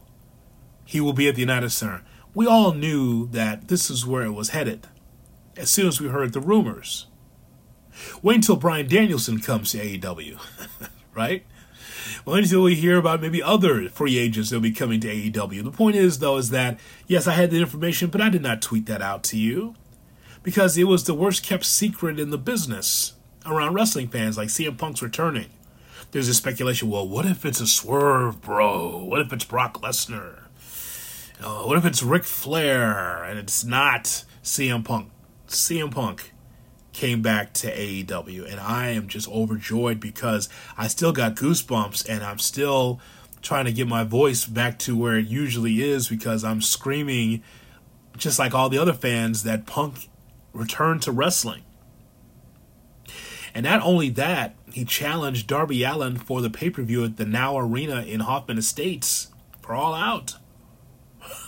He 0.84 1.00
will 1.00 1.12
be 1.12 1.28
at 1.28 1.34
the 1.34 1.40
United 1.40 1.70
Center. 1.70 2.02
We 2.34 2.46
all 2.46 2.72
knew 2.72 3.28
that 3.28 3.68
this 3.68 3.90
is 3.90 4.06
where 4.06 4.24
it 4.24 4.32
was 4.32 4.50
headed 4.50 4.88
as 5.56 5.70
soon 5.70 5.86
as 5.86 6.00
we 6.00 6.08
heard 6.08 6.32
the 6.32 6.40
rumors. 6.40 7.06
Wait 8.22 8.36
until 8.36 8.56
Bryan 8.56 8.88
Danielson 8.88 9.40
comes 9.40 9.72
to 9.72 9.78
AEW, 9.78 10.38
right? 11.14 11.44
Wait 12.24 12.44
until 12.44 12.62
we 12.62 12.74
hear 12.74 12.98
about 12.98 13.20
maybe 13.20 13.42
other 13.42 13.88
free 13.88 14.18
agents 14.18 14.50
that 14.50 14.56
will 14.56 14.62
be 14.62 14.72
coming 14.72 15.00
to 15.00 15.08
AEW. 15.08 15.64
The 15.64 15.70
point 15.70 15.96
is, 15.96 16.18
though, 16.18 16.36
is 16.36 16.50
that 16.50 16.78
yes, 17.06 17.26
I 17.26 17.34
had 17.34 17.50
the 17.50 17.60
information, 17.60 18.10
but 18.10 18.20
I 18.20 18.28
did 18.28 18.42
not 18.42 18.62
tweet 18.62 18.86
that 18.86 19.02
out 19.02 19.22
to 19.24 19.38
you 19.38 19.74
because 20.42 20.76
it 20.76 20.84
was 20.84 21.04
the 21.04 21.14
worst 21.14 21.42
kept 21.42 21.64
secret 21.64 22.18
in 22.18 22.30
the 22.30 22.38
business 22.38 23.14
around 23.46 23.74
wrestling 23.74 24.08
fans, 24.08 24.36
like 24.36 24.48
CM 24.48 24.78
Punk's 24.78 25.02
returning. 25.02 25.50
There's 26.12 26.28
a 26.28 26.34
speculation. 26.34 26.90
Well, 26.90 27.08
what 27.08 27.26
if 27.26 27.44
it's 27.44 27.60
a 27.60 27.66
swerve, 27.66 28.40
bro? 28.40 29.04
What 29.04 29.20
if 29.20 29.32
it's 29.32 29.44
Brock 29.44 29.80
Lesnar? 29.80 30.40
Uh, 31.42 31.62
what 31.62 31.76
if 31.78 31.84
it's 31.84 32.02
Ric 32.02 32.24
Flair 32.24 33.24
and 33.24 33.38
it's 33.38 33.64
not 33.64 34.24
CM 34.44 34.84
Punk? 34.84 35.11
CM 35.52 35.90
Punk 35.90 36.32
came 36.92 37.22
back 37.22 37.52
to 37.54 37.74
AEW, 37.74 38.50
and 38.50 38.60
I 38.60 38.90
am 38.90 39.08
just 39.08 39.28
overjoyed 39.28 40.00
because 40.00 40.48
I 40.76 40.88
still 40.88 41.12
got 41.12 41.36
goosebumps, 41.36 42.08
and 42.08 42.22
I'm 42.22 42.38
still 42.38 43.00
trying 43.40 43.64
to 43.64 43.72
get 43.72 43.88
my 43.88 44.04
voice 44.04 44.44
back 44.44 44.78
to 44.80 44.96
where 44.96 45.16
it 45.16 45.26
usually 45.26 45.82
is 45.82 46.08
because 46.08 46.44
I'm 46.44 46.60
screaming, 46.60 47.42
just 48.16 48.38
like 48.38 48.54
all 48.54 48.68
the 48.68 48.78
other 48.78 48.92
fans, 48.92 49.42
that 49.42 49.66
Punk 49.66 50.08
returned 50.52 51.02
to 51.02 51.12
wrestling. 51.12 51.62
And 53.54 53.64
not 53.64 53.82
only 53.82 54.08
that, 54.10 54.54
he 54.72 54.84
challenged 54.84 55.46
Darby 55.46 55.82
Allin 55.82 56.16
for 56.16 56.40
the 56.40 56.50
pay 56.50 56.70
per 56.70 56.82
view 56.82 57.04
at 57.04 57.16
the 57.16 57.26
Now 57.26 57.58
Arena 57.58 58.02
in 58.02 58.20
Hoffman 58.20 58.58
Estates 58.58 59.28
for 59.60 59.74
All 59.74 59.94
Out. 59.94 60.36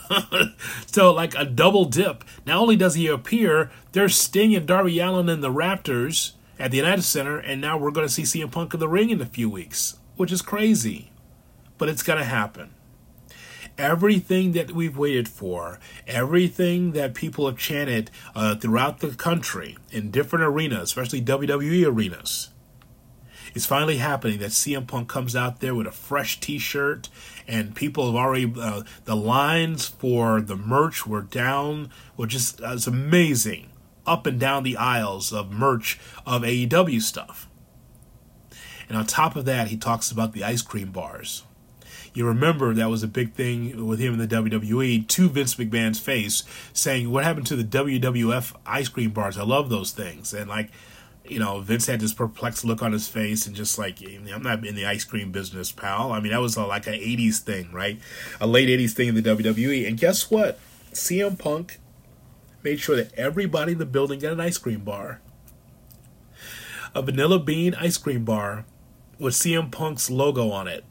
so, 0.86 1.12
like 1.12 1.34
a 1.34 1.44
double 1.44 1.84
dip. 1.84 2.24
Not 2.46 2.58
only 2.58 2.76
does 2.76 2.94
he 2.94 3.06
appear, 3.06 3.70
there's 3.92 4.16
Sting 4.16 4.54
and 4.54 4.66
Darby 4.66 4.98
Allin 4.98 5.28
and 5.28 5.42
the 5.42 5.52
Raptors 5.52 6.32
at 6.58 6.70
the 6.70 6.76
United 6.76 7.02
Center, 7.02 7.38
and 7.38 7.60
now 7.60 7.76
we're 7.76 7.90
going 7.90 8.06
to 8.06 8.12
see 8.12 8.22
CM 8.22 8.50
Punk 8.50 8.74
in 8.74 8.80
the 8.80 8.88
ring 8.88 9.10
in 9.10 9.20
a 9.20 9.26
few 9.26 9.48
weeks, 9.50 9.98
which 10.16 10.32
is 10.32 10.42
crazy. 10.42 11.10
But 11.78 11.88
it's 11.88 12.02
going 12.02 12.18
to 12.18 12.24
happen. 12.24 12.70
Everything 13.76 14.52
that 14.52 14.70
we've 14.70 14.96
waited 14.96 15.28
for, 15.28 15.80
everything 16.06 16.92
that 16.92 17.14
people 17.14 17.46
have 17.46 17.58
chanted 17.58 18.10
uh, 18.36 18.54
throughout 18.54 19.00
the 19.00 19.10
country 19.10 19.76
in 19.90 20.12
different 20.12 20.44
arenas, 20.44 20.84
especially 20.84 21.20
WWE 21.20 21.84
arenas, 21.84 22.50
is 23.54 23.66
finally 23.66 23.98
happening. 23.98 24.38
That 24.40 24.50
CM 24.50 24.86
Punk 24.86 25.08
comes 25.08 25.34
out 25.34 25.60
there 25.60 25.74
with 25.74 25.86
a 25.86 25.92
fresh 25.92 26.40
T-shirt, 26.40 27.08
and 27.46 27.74
people 27.74 28.06
have 28.06 28.16
already 28.16 28.52
uh, 28.60 28.82
the 29.04 29.16
lines 29.16 29.86
for 29.86 30.40
the 30.40 30.56
merch 30.56 31.06
were 31.06 31.22
down, 31.22 31.90
which 32.16 32.34
is 32.34 32.56
uh, 32.62 32.72
it's 32.74 32.86
amazing, 32.86 33.70
up 34.06 34.26
and 34.26 34.38
down 34.38 34.62
the 34.62 34.76
aisles 34.76 35.32
of 35.32 35.52
merch 35.52 35.98
of 36.26 36.42
AEW 36.42 37.00
stuff. 37.00 37.48
And 38.88 38.98
on 38.98 39.06
top 39.06 39.34
of 39.36 39.44
that, 39.46 39.68
he 39.68 39.76
talks 39.76 40.10
about 40.10 40.32
the 40.32 40.44
ice 40.44 40.62
cream 40.62 40.90
bars. 40.90 41.44
You 42.12 42.26
remember 42.26 42.72
that 42.74 42.90
was 42.90 43.02
a 43.02 43.08
big 43.08 43.32
thing 43.34 43.86
with 43.86 43.98
him 43.98 44.12
in 44.12 44.20
the 44.20 44.28
WWE 44.28 45.08
to 45.08 45.28
Vince 45.28 45.56
McMahon's 45.56 45.98
face, 45.98 46.44
saying, 46.72 47.10
"What 47.10 47.24
happened 47.24 47.46
to 47.48 47.56
the 47.56 47.64
WWF 47.64 48.54
ice 48.64 48.88
cream 48.88 49.10
bars? 49.10 49.36
I 49.36 49.42
love 49.42 49.68
those 49.68 49.90
things." 49.90 50.32
And 50.32 50.48
like 50.48 50.70
you 51.26 51.38
know, 51.38 51.60
Vince 51.60 51.86
had 51.86 52.00
this 52.00 52.12
perplexed 52.12 52.64
look 52.64 52.82
on 52.82 52.92
his 52.92 53.08
face 53.08 53.46
and 53.46 53.56
just 53.56 53.78
like, 53.78 53.98
I'm 54.02 54.42
not 54.42 54.64
in 54.66 54.74
the 54.74 54.84
ice 54.84 55.04
cream 55.04 55.32
business, 55.32 55.72
pal. 55.72 56.12
I 56.12 56.20
mean, 56.20 56.32
that 56.32 56.40
was 56.40 56.56
a, 56.56 56.64
like 56.64 56.86
an 56.86 56.94
80s 56.94 57.38
thing, 57.38 57.72
right? 57.72 57.98
A 58.40 58.46
late 58.46 58.68
80s 58.68 58.92
thing 58.92 59.08
in 59.08 59.14
the 59.14 59.22
WWE. 59.22 59.88
And 59.88 59.98
guess 59.98 60.30
what? 60.30 60.58
CM 60.92 61.38
Punk 61.38 61.80
made 62.62 62.80
sure 62.80 62.96
that 62.96 63.12
everybody 63.14 63.72
in 63.72 63.78
the 63.78 63.86
building 63.86 64.20
got 64.20 64.32
an 64.32 64.40
ice 64.40 64.58
cream 64.58 64.80
bar. 64.80 65.20
A 66.94 67.02
vanilla 67.02 67.38
bean 67.38 67.74
ice 67.74 67.96
cream 67.96 68.24
bar 68.24 68.64
with 69.18 69.34
CM 69.34 69.70
Punk's 69.70 70.10
logo 70.10 70.50
on 70.50 70.68
it. 70.68 70.84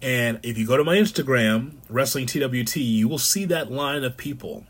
And 0.00 0.38
if 0.42 0.56
you 0.56 0.66
go 0.66 0.76
to 0.76 0.84
my 0.84 0.96
Instagram, 0.96 1.76
Wrestling 1.88 2.26
TWT, 2.26 2.76
you 2.76 3.08
will 3.08 3.18
see 3.18 3.44
that 3.46 3.72
line 3.72 4.04
of 4.04 4.16
people. 4.16 4.64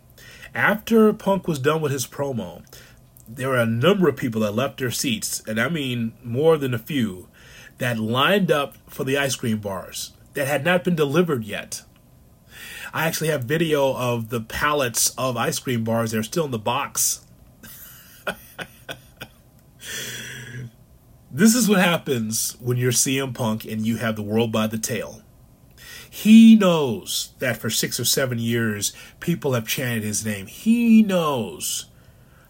After 0.54 1.12
Punk 1.12 1.48
was 1.48 1.58
done 1.58 1.80
with 1.80 1.90
his 1.92 2.06
promo, 2.06 2.62
there 3.26 3.48
were 3.48 3.56
a 3.56 3.66
number 3.66 4.08
of 4.08 4.16
people 4.16 4.40
that 4.42 4.54
left 4.54 4.78
their 4.78 4.90
seats, 4.90 5.42
and 5.46 5.60
I 5.60 5.68
mean 5.68 6.12
more 6.22 6.56
than 6.56 6.74
a 6.74 6.78
few, 6.78 7.28
that 7.78 7.98
lined 7.98 8.50
up 8.50 8.76
for 8.88 9.04
the 9.04 9.18
ice 9.18 9.36
cream 9.36 9.58
bars 9.58 10.12
that 10.34 10.46
had 10.46 10.64
not 10.64 10.84
been 10.84 10.94
delivered 10.94 11.44
yet. 11.44 11.82
I 12.92 13.06
actually 13.06 13.28
have 13.28 13.44
video 13.44 13.94
of 13.94 14.28
the 14.28 14.40
pallets 14.40 15.10
of 15.18 15.36
ice 15.36 15.58
cream 15.58 15.84
bars. 15.84 16.10
They're 16.12 16.22
still 16.22 16.44
in 16.44 16.50
the 16.50 16.58
box. 16.58 17.26
this 21.30 21.54
is 21.54 21.68
what 21.68 21.80
happens 21.80 22.56
when 22.60 22.76
you're 22.76 22.92
CM 22.92 23.34
Punk 23.34 23.64
and 23.64 23.86
you 23.86 23.96
have 23.96 24.16
the 24.16 24.22
world 24.22 24.52
by 24.52 24.66
the 24.66 24.78
tail. 24.78 25.22
He 26.08 26.54
knows 26.54 27.32
that 27.40 27.56
for 27.56 27.70
six 27.70 27.98
or 27.98 28.04
seven 28.04 28.38
years, 28.38 28.92
people 29.18 29.54
have 29.54 29.66
chanted 29.66 30.04
his 30.04 30.24
name. 30.24 30.46
He 30.46 31.02
knows 31.02 31.86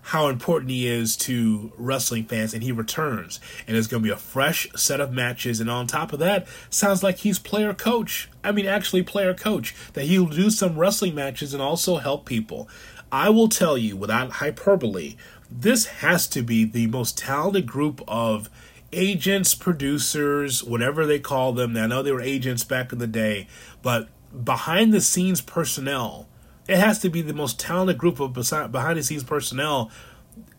how 0.08 0.28
important 0.28 0.70
he 0.70 0.86
is 0.86 1.16
to 1.16 1.72
wrestling 1.78 2.24
fans, 2.24 2.52
and 2.52 2.62
he 2.62 2.72
returns. 2.72 3.40
And 3.66 3.74
it's 3.74 3.86
going 3.86 4.02
to 4.02 4.06
be 4.06 4.12
a 4.12 4.16
fresh 4.16 4.68
set 4.76 5.00
of 5.00 5.12
matches. 5.12 5.60
And 5.60 5.70
on 5.70 5.86
top 5.86 6.12
of 6.12 6.18
that, 6.18 6.46
sounds 6.68 7.02
like 7.02 7.18
he's 7.18 7.38
player 7.38 7.72
coach. 7.72 8.28
I 8.42 8.52
mean, 8.52 8.66
actually, 8.66 9.02
player 9.02 9.32
coach. 9.32 9.74
That 9.94 10.04
he'll 10.04 10.26
do 10.26 10.50
some 10.50 10.78
wrestling 10.78 11.14
matches 11.14 11.54
and 11.54 11.62
also 11.62 11.96
help 11.96 12.26
people. 12.26 12.68
I 13.10 13.30
will 13.30 13.48
tell 13.48 13.78
you 13.78 13.96
without 13.96 14.32
hyperbole, 14.32 15.16
this 15.50 15.86
has 15.86 16.26
to 16.28 16.42
be 16.42 16.64
the 16.64 16.86
most 16.88 17.16
talented 17.16 17.66
group 17.66 18.02
of 18.06 18.50
agents, 18.92 19.54
producers, 19.54 20.62
whatever 20.62 21.06
they 21.06 21.18
call 21.18 21.54
them. 21.54 21.76
I 21.78 21.86
know 21.86 22.02
they 22.02 22.12
were 22.12 22.20
agents 22.20 22.62
back 22.62 22.92
in 22.92 22.98
the 22.98 23.06
day, 23.06 23.48
but 23.80 24.08
behind 24.44 24.92
the 24.92 25.00
scenes 25.00 25.40
personnel 25.40 26.28
it 26.66 26.78
has 26.78 26.98
to 27.00 27.10
be 27.10 27.22
the 27.22 27.34
most 27.34 27.60
talented 27.60 27.98
group 27.98 28.20
of 28.20 28.32
behind 28.32 28.98
the 28.98 29.02
scenes 29.02 29.24
personnel 29.24 29.90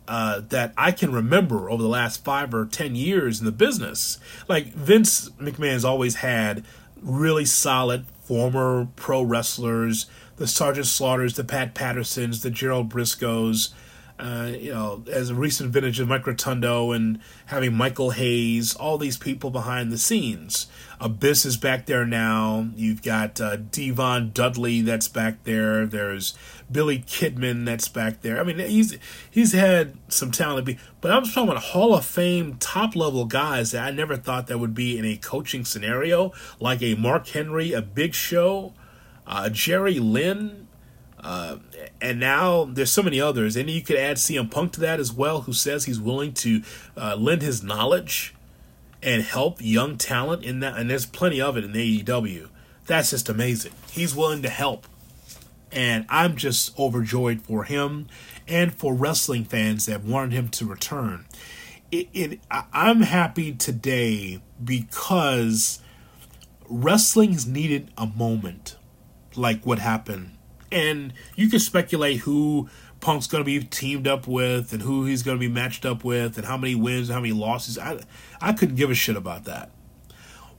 uh, 0.07 0.41
that 0.49 0.73
I 0.77 0.91
can 0.91 1.11
remember 1.11 1.69
over 1.69 1.81
the 1.81 1.89
last 1.89 2.23
five 2.23 2.53
or 2.53 2.65
ten 2.65 2.95
years 2.95 3.39
in 3.39 3.45
the 3.45 3.51
business. 3.51 4.19
Like 4.47 4.73
Vince 4.73 5.29
McMahon's 5.31 5.85
always 5.85 6.15
had 6.15 6.63
really 7.01 7.45
solid 7.45 8.05
former 8.23 8.87
pro 8.95 9.21
wrestlers, 9.21 10.05
the 10.37 10.47
Sergeant 10.47 10.87
Slaughters, 10.87 11.35
the 11.35 11.43
Pat 11.43 11.73
Pattersons, 11.73 12.41
the 12.41 12.49
Gerald 12.49 12.89
Briscos, 12.89 13.69
uh, 14.17 14.51
you 14.57 14.73
know, 14.73 15.03
as 15.11 15.29
a 15.29 15.35
recent 15.35 15.71
vintage 15.71 15.99
of 15.99 16.07
Mike 16.07 16.25
Rotundo 16.25 16.91
and 16.91 17.19
having 17.47 17.73
Michael 17.73 18.11
Hayes, 18.11 18.73
all 18.73 18.97
these 18.97 19.17
people 19.17 19.49
behind 19.49 19.91
the 19.91 19.97
scenes. 19.97 20.67
Abyss 21.01 21.45
is 21.45 21.57
back 21.57 21.85
there 21.85 22.05
now. 22.05 22.69
You've 22.77 23.01
got 23.01 23.41
uh, 23.41 23.57
D-Von 23.57 24.31
Dudley 24.31 24.79
that's 24.79 25.09
back 25.09 25.43
there. 25.43 25.85
There's 25.85 26.33
Billy 26.71 26.99
Kidman 26.99 27.65
that's 27.65 27.89
back 27.89 28.21
there. 28.21 28.39
I 28.39 28.43
mean, 28.43 28.59
he's 28.59 28.97
he's 29.29 29.51
had 29.51 29.97
some 30.07 30.31
talent, 30.31 30.65
be, 30.65 30.79
but 31.01 31.11
I'm 31.11 31.25
talking 31.25 31.49
about 31.49 31.61
Hall 31.61 31.93
of 31.93 32.05
Fame 32.05 32.55
top 32.59 32.95
level 32.95 33.25
guys 33.25 33.71
that 33.71 33.85
I 33.85 33.91
never 33.91 34.15
thought 34.15 34.47
that 34.47 34.59
would 34.59 34.73
be 34.73 34.97
in 34.97 35.03
a 35.03 35.17
coaching 35.17 35.65
scenario, 35.65 36.31
like 36.61 36.81
a 36.81 36.95
Mark 36.95 37.27
Henry, 37.27 37.73
a 37.73 37.81
Big 37.81 38.13
Show, 38.13 38.73
uh, 39.27 39.49
Jerry 39.49 39.99
Lynn 39.99 40.64
Uh, 41.25 41.57
and 41.99 42.19
now 42.19 42.65
there's 42.65 42.91
so 42.91 43.01
many 43.01 43.19
others, 43.19 43.55
and 43.55 43.67
you 43.67 43.81
could 43.81 43.95
add 43.95 44.17
CM 44.17 44.49
Punk 44.51 44.73
to 44.73 44.79
that 44.81 44.99
as 44.99 45.11
well, 45.11 45.41
who 45.41 45.53
says 45.53 45.85
he's 45.85 45.99
willing 45.99 46.33
to 46.33 46.61
uh, 46.95 47.15
lend 47.17 47.41
his 47.41 47.63
knowledge 47.63 48.35
and 49.01 49.23
help 49.23 49.57
young 49.59 49.97
talent 49.97 50.43
in 50.43 50.59
that. 50.59 50.77
And 50.77 50.87
there's 50.87 51.07
plenty 51.07 51.41
of 51.41 51.57
it 51.57 51.63
in 51.63 51.71
AEW. 51.71 52.49
That's 52.85 53.09
just 53.09 53.27
amazing. 53.27 53.71
He's 53.89 54.15
willing 54.15 54.43
to 54.43 54.49
help, 54.49 54.85
and 55.71 56.05
I'm 56.09 56.35
just 56.35 56.77
overjoyed 56.77 57.41
for 57.41 57.63
him 57.63 58.05
and 58.47 58.71
for 58.71 58.93
wrestling 58.93 59.45
fans 59.45 59.87
that 59.87 60.03
wanted 60.03 60.33
him 60.33 60.49
to 60.49 60.67
return. 60.67 61.25
It, 61.91 62.07
it 62.13 62.39
I'm 62.71 63.01
happy 63.01 63.51
today 63.51 64.43
because 64.63 65.79
wrestling's 66.69 67.47
needed 67.47 67.89
a 67.97 68.05
moment 68.05 68.75
like 69.35 69.65
what 69.65 69.79
happened 69.79 70.34
and 70.75 71.13
you 71.35 71.49
can 71.49 71.59
speculate 71.59 72.19
who 72.19 72.69
Punk's 72.99 73.27
going 73.27 73.41
to 73.41 73.45
be 73.45 73.63
teamed 73.63 74.07
up 74.07 74.27
with 74.27 74.73
and 74.73 74.81
who 74.81 75.05
he's 75.05 75.23
going 75.23 75.37
to 75.37 75.39
be 75.39 75.47
matched 75.47 75.85
up 75.85 76.03
with 76.03 76.37
and 76.37 76.45
how 76.45 76.57
many 76.57 76.75
wins, 76.75 77.09
how 77.09 77.21
many 77.21 77.33
losses. 77.33 77.79
I 77.79 78.01
I 78.41 78.51
couldn't 78.51 78.75
give 78.75 78.91
a 78.91 78.93
shit 78.93 79.15
about 79.15 79.45
that. 79.45 79.71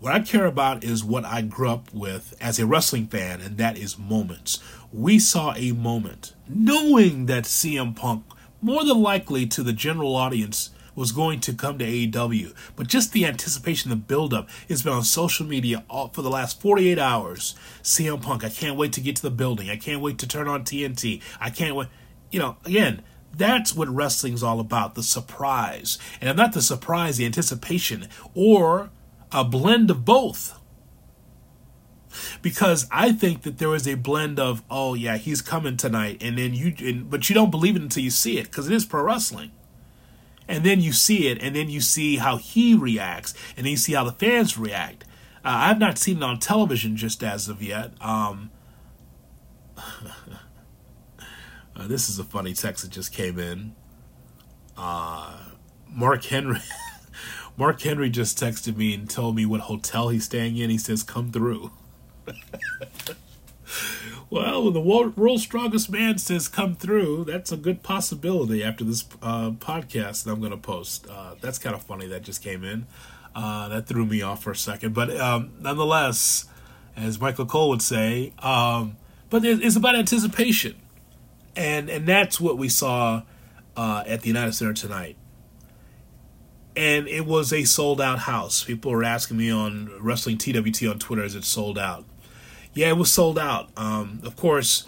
What 0.01 0.15
I 0.15 0.21
care 0.21 0.47
about 0.47 0.83
is 0.83 1.05
what 1.05 1.25
I 1.25 1.43
grew 1.43 1.71
up 1.71 1.93
with 1.93 2.35
as 2.41 2.59
a 2.59 2.67
wrestling 2.67 3.07
fan, 3.07 3.41
and 3.41 3.59
that 3.59 3.77
is 3.77 3.99
moments. 3.99 4.59
We 4.93 5.19
saw 5.19 5.55
a 5.55 5.73
moment, 5.73 6.35
knowing 6.49 7.27
that 7.27 7.45
CM 7.45 7.95
Punk, 7.95 8.25
more 8.63 8.85
than 8.85 9.03
likely 9.03 9.47
to 9.47 9.63
the 9.63 9.73
general 9.73 10.15
audience, 10.15 10.71
was 10.97 11.13
going 11.13 11.39
to 11.41 11.53
come 11.53 11.79
to 11.79 11.85
AEW. 11.85 12.53
But 12.75 12.89
just 12.89 13.13
the 13.13 13.27
anticipation, 13.27 13.91
the 13.91 13.97
buildup, 13.97 14.49
it's 14.69 14.83
been 14.83 14.95
on 14.95 15.05
social 15.05 15.47
media 15.47 15.85
all, 15.89 16.09
for 16.09 16.23
the 16.23 16.31
last 16.31 16.61
48 16.61 16.99
hours. 16.99 17.55
CM 17.83 18.21
Punk, 18.21 18.43
I 18.43 18.49
can't 18.49 18.77
wait 18.77 18.93
to 18.95 19.01
get 19.01 19.15
to 19.17 19.23
the 19.23 19.31
building. 19.31 19.71
I 19.71 19.77
can't 19.77 20.01
wait 20.01 20.19
to 20.19 20.27
turn 20.27 20.49
on 20.49 20.65
TNT. 20.65 21.23
I 21.39 21.51
can't 21.51 21.77
wait. 21.77 21.89
You 22.33 22.41
know, 22.41 22.57
again, 22.65 23.03
that's 23.33 23.77
what 23.77 23.89
wrestling's 23.89 24.43
all 24.43 24.59
about 24.59 24.95
the 24.95 25.03
surprise. 25.03 25.99
And 26.21 26.37
not 26.37 26.55
the 26.55 26.63
surprise, 26.63 27.19
the 27.19 27.27
anticipation, 27.27 28.09
or 28.35 28.91
a 29.31 29.45
blend 29.45 29.91
of 29.91 30.05
both. 30.05 30.59
Because 32.41 32.87
I 32.91 33.13
think 33.13 33.43
that 33.43 33.59
there 33.59 33.75
is 33.75 33.87
a 33.87 33.95
blend 33.95 34.41
of, 34.41 34.63
oh 34.71 34.95
yeah, 34.95 35.19
he's 35.19 35.43
coming 35.43 35.77
tonight, 35.77 36.17
and 36.23 36.39
then 36.39 36.55
you, 36.55 36.75
and, 36.79 37.11
but 37.11 37.29
you 37.29 37.35
don't 37.35 37.51
believe 37.51 37.77
it 37.77 37.83
until 37.83 38.03
you 38.03 38.11
see 38.11 38.39
it, 38.39 38.45
because 38.45 38.67
it 38.67 38.73
is 38.73 38.87
pro 38.87 39.03
wrestling 39.03 39.51
and 40.49 40.65
then 40.65 40.81
you 40.81 40.93
see 40.93 41.29
it, 41.29 41.43
and 41.43 41.57
then 41.57 41.69
you 41.69 41.81
see 41.81 42.17
how 42.17 42.37
he 42.37 42.75
reacts, 42.75 43.35
and 43.57 43.67
then 43.67 43.73
you 43.73 43.77
see 43.77 43.95
how 43.95 44.05
the 44.05 44.13
fans 44.13 44.59
react. 44.59 45.05
Uh, 45.45 45.71
I've 45.71 45.79
not 45.79 45.99
seen 45.99 46.19
it 46.19 46.23
on 46.23 46.39
television 46.39 46.97
just 46.97 47.23
as 47.23 47.49
of 47.49 47.63
yet. 47.63 47.93
Um, 48.01 48.51
uh, 49.77 49.83
this 51.87 52.09
is 52.09 52.19
a 52.19 52.25
funny 52.25 52.53
text 52.53 52.85
that 52.85 52.91
just 52.91 53.13
came 53.13 53.39
in. 53.39 53.75
Uh, 54.77 55.37
Mark 55.89 56.25
Henry. 56.25 56.61
Mark 57.57 57.81
Henry 57.81 58.11
just 58.11 58.39
texted 58.39 58.77
me 58.77 58.93
and 58.93 59.09
told 59.09 59.35
me 59.35 59.47
what 59.47 59.63
hotel 59.63 60.11
he's 60.11 60.25
staying 60.25 60.59
in. 60.59 60.69
He 60.69 60.79
says, 60.79 61.03
"Come 61.03 61.33
through." 61.33 61.71
Well, 64.29 64.65
when 64.65 64.73
the 64.73 64.81
world's 64.81 65.43
strongest 65.43 65.89
man 65.89 66.19
says 66.19 66.49
come 66.49 66.75
through, 66.75 67.27
that's 67.27 67.53
a 67.53 67.57
good 67.57 67.85
possibility 67.85 68.63
after 68.65 68.83
this 68.83 69.05
uh, 69.23 69.51
podcast 69.53 70.25
that 70.25 70.33
I'm 70.33 70.41
going 70.41 70.51
to 70.51 70.57
post. 70.57 71.07
Uh, 71.09 71.37
that's 71.41 71.59
kind 71.59 71.77
of 71.77 71.83
funny 71.83 72.09
that 72.09 72.23
just 72.23 72.43
came 72.43 72.65
in. 72.65 72.87
Uh, 73.37 73.69
that 73.69 73.87
threw 73.87 74.05
me 74.05 74.23
off 74.23 74.43
for 74.43 74.51
a 74.51 74.57
second. 74.57 74.95
But 74.95 75.17
um, 75.17 75.53
nonetheless, 75.61 76.47
as 76.97 77.21
Michael 77.21 77.47
Cole 77.47 77.69
would 77.69 77.83
say, 77.83 78.33
um, 78.41 78.97
but 79.31 79.45
it's 79.45 79.77
about 79.77 79.95
anticipation. 79.95 80.75
And, 81.55 81.89
and 81.89 82.07
that's 82.07 82.41
what 82.41 82.59
we 82.59 82.69
saw 82.69 83.23
uh, 83.77 84.05
at 84.07 84.23
the 84.23 84.29
United 84.29 84.55
Center 84.55 84.73
tonight. 84.73 85.17
And 86.75 87.07
it 87.09 87.27
was 87.27 87.53
a 87.53 87.65
sold 87.65 88.01
out 88.01 88.21
house. 88.21 88.65
People 88.65 88.91
were 88.91 89.05
asking 89.05 89.37
me 89.37 89.51
on 89.51 89.91
Wrestling 90.01 90.37
TWT 90.37 90.85
on 90.85 90.99
Twitter, 90.99 91.23
is 91.23 91.35
it 91.35 91.45
sold 91.45 91.79
out? 91.79 92.05
Yeah, 92.77 92.91
it 92.91 92.99
was 92.99 93.11
sold 93.11 93.39
out. 93.39 93.71
Um, 93.77 94.21
of 94.23 94.37
course, 94.37 94.87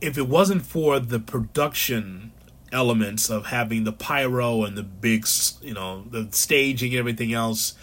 if 0.00 0.18
it 0.18 0.28
wasn't 0.28 0.66
for 0.66 0.98
the 0.98 1.20
production 1.20 2.32
elements 2.72 3.30
of 3.30 3.46
having 3.46 3.84
the 3.84 3.92
pyro 3.92 4.64
and 4.64 4.76
the 4.76 4.82
big, 4.82 5.24
you 5.62 5.72
know, 5.72 6.02
the 6.10 6.28
staging 6.32 6.90
and 6.90 6.98
everything 6.98 7.32
else, 7.32 7.74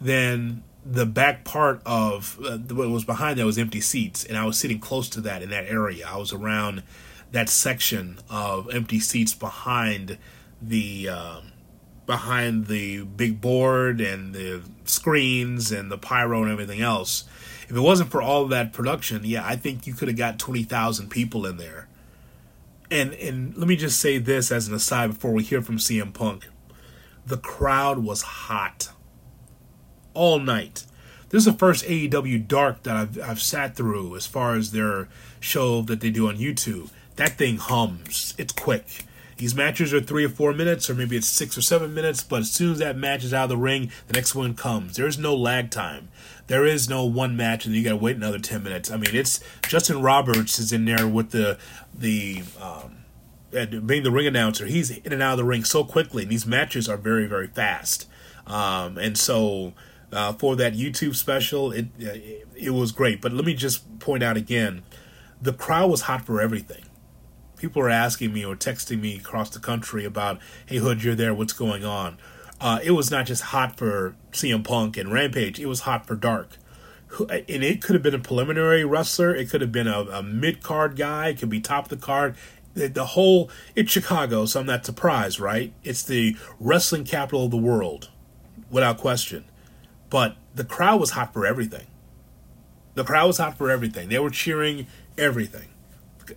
then 0.00 0.62
the 0.84 1.04
back 1.04 1.44
part 1.44 1.82
of 1.84 2.38
uh, 2.44 2.56
what 2.58 2.88
was 2.88 3.04
behind 3.04 3.36
that 3.40 3.44
was 3.44 3.58
empty 3.58 3.80
seats, 3.80 4.24
and 4.24 4.38
I 4.38 4.46
was 4.46 4.56
sitting 4.56 4.78
close 4.78 5.08
to 5.10 5.20
that 5.22 5.42
in 5.42 5.50
that 5.50 5.66
area. 5.66 6.06
I 6.08 6.16
was 6.16 6.32
around 6.32 6.84
that 7.32 7.48
section 7.48 8.20
of 8.30 8.72
empty 8.72 9.00
seats 9.00 9.34
behind 9.34 10.18
the 10.62 11.08
uh, 11.08 11.40
behind 12.06 12.68
the 12.68 13.02
big 13.02 13.40
board 13.40 14.00
and 14.00 14.32
the 14.32 14.62
screens 14.84 15.72
and 15.72 15.90
the 15.90 15.98
pyro 15.98 16.44
and 16.44 16.52
everything 16.52 16.80
else 16.80 17.24
if 17.68 17.76
it 17.76 17.80
wasn't 17.80 18.10
for 18.10 18.22
all 18.22 18.44
of 18.44 18.50
that 18.50 18.72
production, 18.72 19.22
yeah, 19.24 19.44
I 19.44 19.56
think 19.56 19.86
you 19.86 19.94
could 19.94 20.08
have 20.08 20.16
got 20.16 20.38
20,000 20.38 21.08
people 21.08 21.46
in 21.46 21.56
there. 21.56 21.88
And 22.90 23.14
and 23.14 23.56
let 23.56 23.66
me 23.66 23.74
just 23.74 23.98
say 23.98 24.18
this 24.18 24.52
as 24.52 24.68
an 24.68 24.74
aside 24.74 25.08
before 25.08 25.32
we 25.32 25.42
hear 25.42 25.60
from 25.60 25.78
CM 25.78 26.14
Punk. 26.14 26.46
The 27.26 27.36
crowd 27.36 27.98
was 27.98 28.22
hot 28.22 28.90
all 30.14 30.38
night. 30.38 30.84
This 31.30 31.40
is 31.40 31.52
the 31.52 31.58
first 31.58 31.84
AEW 31.84 32.46
Dark 32.46 32.84
that 32.84 32.96
I've, 32.96 33.20
I've 33.20 33.42
sat 33.42 33.74
through 33.74 34.14
as 34.14 34.26
far 34.26 34.54
as 34.54 34.70
their 34.70 35.08
show 35.40 35.82
that 35.82 36.00
they 36.00 36.10
do 36.10 36.28
on 36.28 36.36
YouTube. 36.36 36.90
That 37.16 37.32
thing 37.32 37.56
hums. 37.56 38.34
It's 38.38 38.52
quick. 38.52 39.04
These 39.36 39.54
matches 39.54 39.92
are 39.92 40.00
three 40.00 40.24
or 40.24 40.30
four 40.30 40.54
minutes, 40.54 40.88
or 40.88 40.94
maybe 40.94 41.16
it's 41.16 41.26
six 41.26 41.58
or 41.58 41.62
seven 41.62 41.92
minutes, 41.92 42.22
but 42.22 42.40
as 42.40 42.50
soon 42.50 42.72
as 42.72 42.78
that 42.78 42.96
match 42.96 43.22
is 43.22 43.34
out 43.34 43.44
of 43.44 43.50
the 43.50 43.56
ring, 43.56 43.90
the 44.06 44.14
next 44.14 44.34
one 44.34 44.54
comes. 44.54 44.96
There's 44.96 45.18
no 45.18 45.34
lag 45.34 45.70
time. 45.70 46.08
There 46.46 46.64
is 46.64 46.88
no 46.88 47.04
one 47.04 47.36
match 47.36 47.66
and 47.66 47.74
you 47.74 47.82
gotta 47.82 47.96
wait 47.96 48.16
another 48.16 48.38
ten 48.38 48.62
minutes. 48.62 48.90
I 48.90 48.96
mean, 48.96 49.14
it's 49.14 49.40
Justin 49.66 50.02
Roberts 50.02 50.58
is 50.58 50.72
in 50.72 50.84
there 50.84 51.06
with 51.06 51.30
the 51.30 51.58
the 51.94 52.42
um, 52.60 53.04
being 53.50 54.02
the 54.02 54.10
ring 54.10 54.26
announcer. 54.26 54.66
He's 54.66 54.90
in 54.90 55.12
and 55.12 55.22
out 55.22 55.32
of 55.32 55.38
the 55.38 55.44
ring 55.44 55.64
so 55.64 55.84
quickly, 55.84 56.22
and 56.22 56.32
these 56.32 56.46
matches 56.46 56.88
are 56.88 56.96
very 56.96 57.26
very 57.26 57.48
fast. 57.48 58.08
Um, 58.46 58.96
and 58.98 59.18
so 59.18 59.72
uh, 60.12 60.32
for 60.34 60.54
that 60.56 60.74
YouTube 60.74 61.16
special, 61.16 61.72
it, 61.72 61.86
it 61.98 62.48
it 62.54 62.70
was 62.70 62.92
great. 62.92 63.20
But 63.20 63.32
let 63.32 63.44
me 63.44 63.54
just 63.54 63.98
point 63.98 64.22
out 64.22 64.36
again, 64.36 64.82
the 65.42 65.52
crowd 65.52 65.90
was 65.90 66.02
hot 66.02 66.24
for 66.24 66.40
everything 66.40 66.84
people 67.56 67.82
are 67.82 67.90
asking 67.90 68.32
me 68.32 68.44
or 68.44 68.54
texting 68.54 69.00
me 69.00 69.16
across 69.16 69.50
the 69.50 69.58
country 69.58 70.04
about, 70.04 70.38
"Hey 70.66 70.76
Hood, 70.76 71.02
you're 71.02 71.14
there. 71.14 71.34
What's 71.34 71.52
going 71.52 71.84
on?" 71.84 72.18
Uh, 72.60 72.78
it 72.82 72.92
was 72.92 73.10
not 73.10 73.26
just 73.26 73.42
hot 73.42 73.76
for 73.76 74.16
CM 74.32 74.64
Punk 74.64 74.96
and 74.96 75.12
Rampage; 75.12 75.60
it 75.60 75.66
was 75.66 75.80
hot 75.80 76.06
for 76.06 76.14
Dark. 76.14 76.56
And 77.18 77.64
it 77.64 77.82
could 77.82 77.94
have 77.94 78.02
been 78.02 78.14
a 78.14 78.18
preliminary 78.18 78.84
wrestler. 78.84 79.34
It 79.34 79.48
could 79.48 79.60
have 79.60 79.72
been 79.72 79.86
a, 79.86 80.00
a 80.00 80.22
mid 80.22 80.62
card 80.62 80.96
guy. 80.96 81.28
It 81.28 81.38
could 81.38 81.48
be 81.48 81.60
top 81.60 81.84
of 81.84 81.88
the 81.90 82.04
card. 82.04 82.36
The, 82.74 82.88
the 82.88 83.06
whole 83.06 83.50
it's 83.74 83.90
Chicago, 83.90 84.44
so 84.44 84.60
I'm 84.60 84.66
not 84.66 84.84
surprised, 84.84 85.40
right? 85.40 85.72
It's 85.82 86.02
the 86.02 86.36
wrestling 86.60 87.04
capital 87.04 87.46
of 87.46 87.50
the 87.50 87.56
world, 87.56 88.10
without 88.70 88.98
question. 88.98 89.44
But 90.10 90.36
the 90.54 90.64
crowd 90.64 91.00
was 91.00 91.10
hot 91.10 91.32
for 91.32 91.46
everything. 91.46 91.86
The 92.94 93.04
crowd 93.04 93.26
was 93.28 93.38
hot 93.38 93.56
for 93.56 93.70
everything. 93.70 94.08
They 94.08 94.18
were 94.18 94.30
cheering 94.30 94.86
everything 95.16 95.68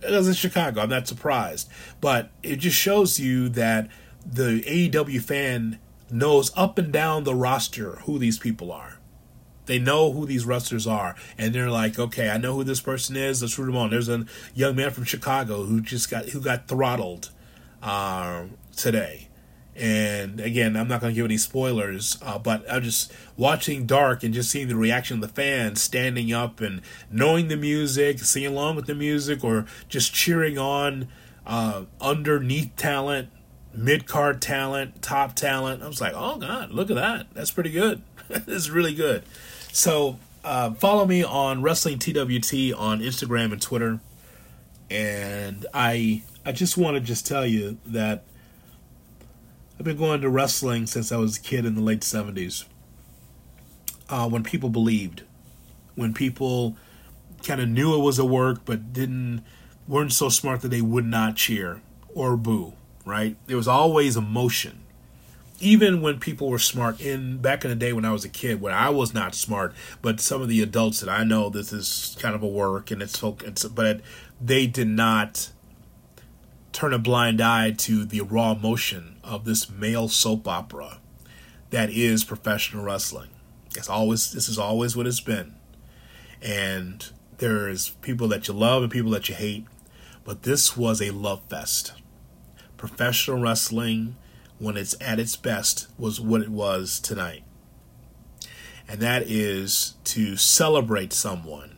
as 0.02 0.28
in 0.28 0.34
Chicago. 0.34 0.82
I'm 0.82 0.90
not 0.90 1.06
surprised, 1.06 1.68
but 2.00 2.30
it 2.42 2.56
just 2.56 2.76
shows 2.76 3.18
you 3.18 3.48
that 3.50 3.88
the 4.24 4.62
AEW 4.62 5.22
fan 5.22 5.78
knows 6.12 6.52
up 6.56 6.78
and 6.78 6.92
down 6.92 7.24
the 7.24 7.34
roster 7.34 7.96
who 8.04 8.18
these 8.18 8.38
people 8.38 8.72
are. 8.72 8.98
They 9.66 9.78
know 9.78 10.12
who 10.12 10.26
these 10.26 10.44
wrestlers 10.44 10.86
are, 10.86 11.14
and 11.38 11.54
they're 11.54 11.70
like, 11.70 11.98
okay, 11.98 12.30
I 12.30 12.38
know 12.38 12.54
who 12.54 12.64
this 12.64 12.80
person 12.80 13.16
is. 13.16 13.42
Let's 13.42 13.58
root 13.58 13.66
them 13.66 13.76
on. 13.76 13.90
There's 13.90 14.08
a 14.08 14.26
young 14.54 14.74
man 14.74 14.90
from 14.90 15.04
Chicago 15.04 15.64
who 15.64 15.80
just 15.80 16.10
got 16.10 16.30
who 16.30 16.40
got 16.40 16.66
throttled 16.66 17.30
uh, 17.82 18.44
today 18.74 19.28
and 19.80 20.40
again, 20.40 20.76
I'm 20.76 20.88
not 20.88 21.00
going 21.00 21.14
to 21.14 21.14
give 21.14 21.24
any 21.24 21.38
spoilers, 21.38 22.18
uh, 22.22 22.38
but 22.38 22.70
I'm 22.70 22.82
just 22.82 23.12
watching 23.38 23.86
Dark 23.86 24.22
and 24.22 24.34
just 24.34 24.50
seeing 24.50 24.68
the 24.68 24.76
reaction 24.76 25.16
of 25.16 25.20
the 25.22 25.34
fans 25.34 25.80
standing 25.80 26.32
up 26.34 26.60
and 26.60 26.82
knowing 27.10 27.48
the 27.48 27.56
music, 27.56 28.18
singing 28.18 28.50
along 28.50 28.76
with 28.76 28.86
the 28.86 28.94
music, 28.94 29.42
or 29.42 29.64
just 29.88 30.12
cheering 30.12 30.58
on 30.58 31.08
uh, 31.46 31.84
underneath 31.98 32.76
talent, 32.76 33.30
mid 33.74 34.06
card 34.06 34.40
talent, 34.42 35.02
top 35.02 35.34
talent. 35.34 35.82
I 35.82 35.88
was 35.88 36.00
like, 36.00 36.12
oh 36.14 36.36
God, 36.36 36.70
look 36.70 36.90
at 36.90 36.96
that. 36.96 37.26
That's 37.34 37.50
pretty 37.50 37.70
good. 37.70 38.02
That's 38.28 38.68
really 38.68 38.94
good. 38.94 39.24
So 39.72 40.18
uh, 40.44 40.72
follow 40.72 41.06
me 41.06 41.22
on 41.22 41.62
Wrestling 41.62 41.98
TWT 41.98 42.72
on 42.76 43.00
Instagram 43.00 43.52
and 43.52 43.60
Twitter. 43.60 44.00
And 44.90 45.66
I 45.72 46.22
I 46.44 46.52
just 46.52 46.76
want 46.76 46.96
to 46.96 47.00
just 47.00 47.26
tell 47.26 47.46
you 47.46 47.78
that 47.86 48.24
I've 49.78 49.84
been 49.84 49.96
going 49.96 50.20
to 50.22 50.28
wrestling 50.28 50.86
since 50.86 51.12
I 51.12 51.16
was 51.16 51.36
a 51.36 51.40
kid 51.40 51.64
in 51.64 51.74
the 51.74 51.80
late 51.80 52.00
70s. 52.00 52.64
Uh, 54.08 54.28
when 54.28 54.42
people 54.42 54.68
believed, 54.68 55.22
when 55.94 56.12
people 56.12 56.76
kind 57.44 57.60
of 57.60 57.68
knew 57.68 57.94
it 57.94 58.02
was 58.02 58.18
a 58.18 58.24
work 58.24 58.64
but 58.64 58.92
didn't 58.92 59.42
weren't 59.86 60.12
so 60.12 60.28
smart 60.28 60.60
that 60.60 60.68
they 60.68 60.82
would 60.82 61.06
not 61.06 61.36
cheer 61.36 61.80
or 62.14 62.36
boo, 62.36 62.74
right? 63.04 63.36
There 63.46 63.56
was 63.56 63.68
always 63.68 64.16
emotion. 64.16 64.80
Even 65.60 66.00
when 66.00 66.18
people 66.18 66.48
were 66.48 66.58
smart 66.58 67.00
in 67.00 67.38
back 67.38 67.64
in 67.64 67.70
the 67.70 67.76
day 67.76 67.92
when 67.92 68.04
I 68.06 68.12
was 68.12 68.24
a 68.24 68.30
kid, 68.30 68.60
when 68.60 68.72
I 68.72 68.88
was 68.88 69.12
not 69.12 69.34
smart, 69.34 69.74
but 70.00 70.18
some 70.20 70.40
of 70.40 70.48
the 70.48 70.62
adults 70.62 71.00
that 71.00 71.10
I 71.10 71.22
know 71.22 71.50
this 71.50 71.72
is 71.72 72.16
kind 72.18 72.34
of 72.34 72.42
a 72.42 72.48
work 72.48 72.90
and 72.90 73.02
it's, 73.02 73.22
it's 73.22 73.64
but 73.66 74.00
they 74.40 74.66
did 74.66 74.88
not 74.88 75.50
turn 76.72 76.94
a 76.94 76.98
blind 76.98 77.40
eye 77.40 77.72
to 77.72 78.04
the 78.04 78.20
raw 78.22 78.52
emotion 78.52 79.16
of 79.22 79.44
this 79.44 79.68
male 79.68 80.08
soap 80.08 80.48
opera 80.48 80.98
that 81.70 81.90
is 81.90 82.24
professional 82.24 82.84
wrestling. 82.84 83.28
It's 83.76 83.88
always 83.88 84.32
this 84.32 84.48
is 84.48 84.58
always 84.58 84.96
what 84.96 85.06
it's 85.06 85.20
been. 85.20 85.54
And 86.42 87.06
there's 87.38 87.90
people 88.02 88.28
that 88.28 88.48
you 88.48 88.54
love 88.54 88.82
and 88.82 88.90
people 88.90 89.10
that 89.12 89.28
you 89.28 89.34
hate, 89.34 89.66
but 90.24 90.42
this 90.42 90.76
was 90.76 91.00
a 91.02 91.10
love 91.10 91.42
fest. 91.48 91.92
Professional 92.80 93.38
wrestling 93.38 94.16
when 94.58 94.78
it's 94.78 94.96
at 95.02 95.18
its 95.18 95.36
best 95.36 95.88
was 95.98 96.18
what 96.18 96.40
it 96.40 96.48
was 96.48 96.98
tonight. 96.98 97.42
And 98.88 99.00
that 99.00 99.24
is 99.26 99.96
to 100.04 100.38
celebrate 100.38 101.12
someone 101.12 101.76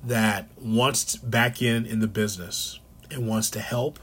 that 0.00 0.46
wants 0.56 1.16
back 1.16 1.60
in 1.60 1.86
in 1.86 1.98
the 1.98 2.06
business 2.06 2.78
and 3.10 3.26
wants 3.26 3.50
to 3.50 3.58
help 3.58 3.98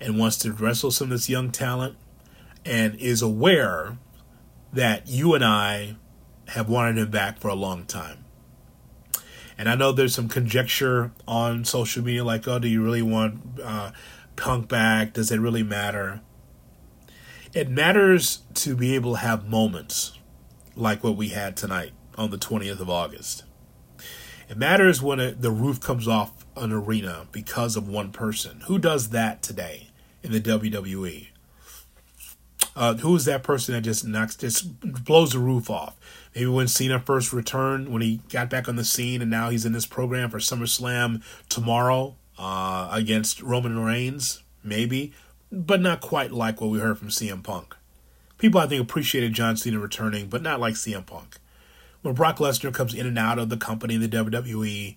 and 0.00 0.20
wants 0.20 0.36
to 0.38 0.52
wrestle 0.52 0.92
some 0.92 1.06
of 1.06 1.10
this 1.10 1.28
young 1.28 1.50
talent 1.50 1.96
and 2.64 2.94
is 2.94 3.22
aware 3.22 3.98
that 4.72 5.08
you 5.08 5.34
and 5.34 5.44
I 5.44 5.96
have 6.50 6.68
wanted 6.68 6.96
him 6.96 7.10
back 7.10 7.40
for 7.40 7.48
a 7.48 7.56
long 7.56 7.86
time. 7.86 8.24
And 9.58 9.68
I 9.68 9.74
know 9.74 9.90
there's 9.90 10.14
some 10.14 10.28
conjecture 10.28 11.10
on 11.26 11.64
social 11.64 12.04
media 12.04 12.22
like, 12.22 12.46
oh, 12.46 12.60
do 12.60 12.68
you 12.68 12.84
really 12.84 13.02
want 13.02 13.40
uh, 13.60 13.90
Punk 14.36 14.68
back? 14.68 15.12
Does 15.14 15.30
it 15.30 15.40
really 15.40 15.62
matter? 15.62 16.20
It 17.54 17.68
matters 17.68 18.42
to 18.54 18.74
be 18.74 18.94
able 18.94 19.12
to 19.12 19.18
have 19.18 19.48
moments 19.48 20.18
like 20.74 21.04
what 21.04 21.16
we 21.16 21.28
had 21.28 21.56
tonight 21.56 21.92
on 22.16 22.30
the 22.30 22.38
20th 22.38 22.80
of 22.80 22.88
August. 22.88 23.44
It 24.48 24.56
matters 24.56 25.02
when 25.02 25.20
it, 25.20 25.42
the 25.42 25.50
roof 25.50 25.80
comes 25.80 26.08
off 26.08 26.44
an 26.56 26.72
arena 26.72 27.26
because 27.30 27.76
of 27.76 27.88
one 27.88 28.10
person. 28.10 28.62
Who 28.66 28.78
does 28.78 29.10
that 29.10 29.42
today 29.42 29.90
in 30.22 30.32
the 30.32 30.40
WWE? 30.40 31.28
Uh, 32.74 32.94
who 32.94 33.14
is 33.14 33.26
that 33.26 33.42
person 33.42 33.74
that 33.74 33.82
just 33.82 34.06
knocks, 34.06 34.34
just 34.34 34.80
blows 35.04 35.32
the 35.32 35.38
roof 35.38 35.68
off? 35.68 35.96
Maybe 36.34 36.46
when 36.46 36.68
Cena 36.68 37.00
first 37.00 37.32
returned, 37.32 37.90
when 37.90 38.00
he 38.00 38.20
got 38.30 38.48
back 38.48 38.68
on 38.68 38.76
the 38.76 38.84
scene, 38.84 39.20
and 39.20 39.30
now 39.30 39.50
he's 39.50 39.66
in 39.66 39.72
this 39.72 39.86
program 39.86 40.30
for 40.30 40.38
SummerSlam 40.38 41.22
tomorrow 41.50 42.16
uh, 42.38 42.88
against 42.92 43.42
Roman 43.42 43.78
Reigns, 43.78 44.42
maybe, 44.62 45.12
but 45.50 45.80
not 45.80 46.00
quite 46.00 46.32
like 46.32 46.60
what 46.60 46.70
we 46.70 46.78
heard 46.78 46.98
from 46.98 47.08
CM 47.08 47.42
Punk. 47.42 47.76
People, 48.38 48.60
I 48.60 48.66
think, 48.66 48.82
appreciated 48.82 49.32
John 49.32 49.56
Cena 49.56 49.78
returning, 49.78 50.28
but 50.28 50.42
not 50.42 50.60
like 50.60 50.74
CM 50.74 51.06
Punk 51.06 51.38
when 52.02 52.14
Brock 52.14 52.38
Lesnar 52.38 52.74
comes 52.74 52.94
in 52.94 53.06
and 53.06 53.18
out 53.18 53.38
of 53.38 53.48
the 53.48 53.56
company 53.56 53.96
the 53.96 54.08
WWE, 54.08 54.96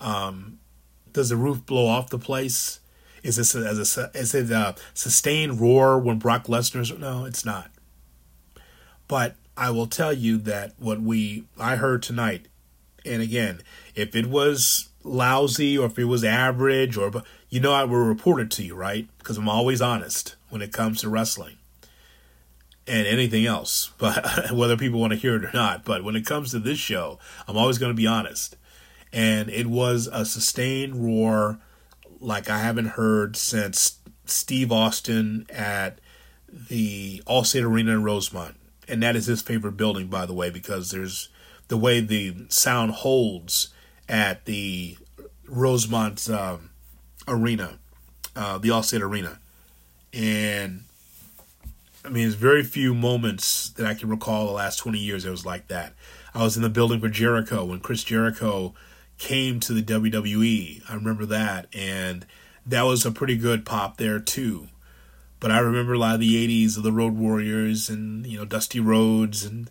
um, 0.00 0.58
does 1.12 1.30
the 1.30 1.36
roof 1.36 1.66
blow 1.66 1.86
off 1.86 2.10
the 2.10 2.18
place? 2.18 2.80
Is 3.22 3.36
this 3.36 3.54
a, 3.54 3.60
as 3.60 3.96
a 3.96 4.10
is 4.14 4.34
it 4.34 4.50
a 4.50 4.74
sustained 4.94 5.60
roar 5.60 5.98
when 5.98 6.18
Brock 6.18 6.46
Lesnar's? 6.46 6.96
No, 6.96 7.24
it's 7.24 7.44
not. 7.44 7.70
But 9.08 9.36
I 9.56 9.70
will 9.70 9.86
tell 9.86 10.12
you 10.12 10.38
that 10.38 10.72
what 10.78 11.00
we 11.00 11.44
I 11.58 11.76
heard 11.76 12.02
tonight, 12.02 12.48
and 13.04 13.22
again, 13.22 13.62
if 13.94 14.14
it 14.14 14.26
was 14.26 14.88
lousy 15.04 15.76
or 15.76 15.86
if 15.86 15.98
it 15.98 16.04
was 16.04 16.24
average 16.24 16.96
or 16.96 17.10
you 17.48 17.60
know 17.60 17.72
I 17.72 17.84
will 17.84 17.98
report 17.98 18.40
it 18.40 18.50
to 18.52 18.64
you, 18.64 18.74
right? 18.74 19.08
Because 19.18 19.36
I'm 19.36 19.48
always 19.48 19.82
honest 19.82 20.36
when 20.48 20.62
it 20.62 20.72
comes 20.72 21.00
to 21.00 21.08
wrestling 21.08 21.56
and 22.86 23.06
anything 23.06 23.46
else, 23.46 23.92
but 23.98 24.50
whether 24.52 24.76
people 24.76 25.00
want 25.00 25.12
to 25.12 25.18
hear 25.18 25.36
it 25.36 25.44
or 25.44 25.50
not. 25.52 25.84
But 25.84 26.04
when 26.04 26.16
it 26.16 26.26
comes 26.26 26.50
to 26.50 26.58
this 26.58 26.78
show, 26.78 27.18
I'm 27.46 27.56
always 27.56 27.78
going 27.78 27.92
to 27.92 27.96
be 27.96 28.06
honest. 28.06 28.56
And 29.12 29.50
it 29.50 29.66
was 29.66 30.08
a 30.10 30.24
sustained 30.24 31.04
roar 31.04 31.58
like 32.20 32.48
I 32.48 32.58
haven't 32.58 32.86
heard 32.86 33.36
since 33.36 33.98
Steve 34.24 34.72
Austin 34.72 35.46
at 35.50 35.98
the 36.48 37.22
Allstate 37.26 37.64
Arena 37.64 37.92
in 37.92 38.04
Rosemont. 38.04 38.56
And 38.88 39.02
that 39.02 39.16
is 39.16 39.26
his 39.26 39.42
favorite 39.42 39.76
building, 39.76 40.08
by 40.08 40.26
the 40.26 40.32
way, 40.32 40.50
because 40.50 40.90
there's 40.90 41.28
the 41.72 41.78
way 41.78 42.00
the 42.00 42.36
sound 42.50 42.90
holds 42.90 43.70
at 44.06 44.44
the 44.44 44.94
Rosemont 45.48 46.28
um, 46.28 46.68
Arena, 47.26 47.78
uh, 48.36 48.58
the 48.58 48.68
Allstate 48.68 49.00
Arena. 49.00 49.38
And 50.12 50.84
I 52.04 52.10
mean, 52.10 52.24
there's 52.24 52.34
very 52.34 52.62
few 52.62 52.92
moments 52.92 53.70
that 53.70 53.86
I 53.86 53.94
can 53.94 54.10
recall 54.10 54.44
the 54.44 54.52
last 54.52 54.80
20 54.80 54.98
years 54.98 55.24
that 55.24 55.30
was 55.30 55.46
like 55.46 55.68
that. 55.68 55.94
I 56.34 56.42
was 56.42 56.58
in 56.58 56.62
the 56.62 56.68
building 56.68 57.00
for 57.00 57.08
Jericho 57.08 57.64
when 57.64 57.80
Chris 57.80 58.04
Jericho 58.04 58.74
came 59.16 59.58
to 59.60 59.72
the 59.72 59.82
WWE. 59.82 60.82
I 60.90 60.94
remember 60.94 61.24
that, 61.24 61.68
and 61.72 62.26
that 62.66 62.82
was 62.82 63.06
a 63.06 63.10
pretty 63.10 63.38
good 63.38 63.64
pop 63.64 63.96
there 63.96 64.20
too. 64.20 64.68
But 65.40 65.50
I 65.50 65.60
remember 65.60 65.94
a 65.94 65.98
lot 65.98 66.16
of 66.16 66.20
the 66.20 66.46
'80s 66.46 66.76
of 66.76 66.82
the 66.82 66.92
Road 66.92 67.14
Warriors 67.14 67.88
and 67.88 68.26
you 68.26 68.36
know 68.36 68.44
Dusty 68.44 68.78
Rhodes 68.78 69.42
and 69.42 69.70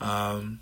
um, 0.00 0.58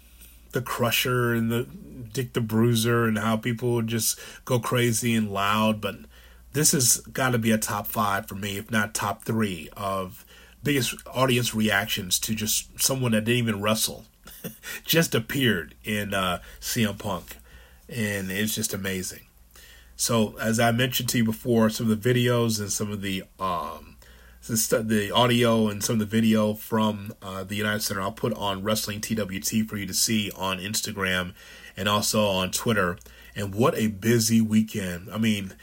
the 0.54 0.62
Crusher 0.62 1.34
and 1.34 1.50
the 1.50 1.66
Dick 2.12 2.32
the 2.32 2.40
Bruiser 2.40 3.04
and 3.04 3.18
how 3.18 3.36
people 3.36 3.74
would 3.74 3.88
just 3.88 4.18
go 4.44 4.58
crazy 4.58 5.14
and 5.14 5.30
loud. 5.30 5.80
But 5.80 5.96
this 6.52 6.72
has 6.72 6.98
got 6.98 7.30
to 7.30 7.38
be 7.38 7.50
a 7.50 7.58
top 7.58 7.86
five 7.86 8.26
for 8.26 8.36
me, 8.36 8.56
if 8.56 8.70
not 8.70 8.94
top 8.94 9.24
three, 9.24 9.68
of 9.76 10.24
biggest 10.62 10.94
audience 11.06 11.54
reactions 11.54 12.18
to 12.20 12.34
just 12.34 12.80
someone 12.80 13.12
that 13.12 13.24
didn't 13.24 13.38
even 13.38 13.60
wrestle 13.60 14.06
just 14.84 15.14
appeared 15.14 15.74
in 15.84 16.14
uh, 16.14 16.40
CM 16.60 16.98
Punk, 16.98 17.36
and 17.88 18.30
it's 18.30 18.54
just 18.54 18.72
amazing. 18.72 19.26
So, 19.96 20.36
as 20.40 20.58
I 20.58 20.72
mentioned 20.72 21.08
to 21.10 21.18
you 21.18 21.24
before, 21.24 21.70
some 21.70 21.90
of 21.90 22.02
the 22.02 22.14
videos 22.14 22.58
and 22.58 22.72
some 22.72 22.90
of 22.90 23.00
the 23.02 23.24
um, 23.38 23.93
the 24.46 25.10
audio 25.14 25.68
and 25.68 25.82
some 25.82 25.94
of 25.94 26.00
the 26.00 26.06
video 26.06 26.54
from 26.54 27.14
uh, 27.22 27.44
the 27.44 27.54
United 27.54 27.80
Center, 27.80 28.02
I'll 28.02 28.12
put 28.12 28.34
on 28.34 28.62
Wrestling 28.62 29.00
TWT 29.00 29.66
for 29.68 29.76
you 29.76 29.86
to 29.86 29.94
see 29.94 30.30
on 30.36 30.58
Instagram 30.58 31.32
and 31.76 31.88
also 31.88 32.26
on 32.26 32.50
Twitter. 32.50 32.98
And 33.34 33.54
what 33.54 33.74
a 33.76 33.88
busy 33.88 34.40
weekend! 34.40 35.08
I 35.10 35.18
mean, 35.18 35.54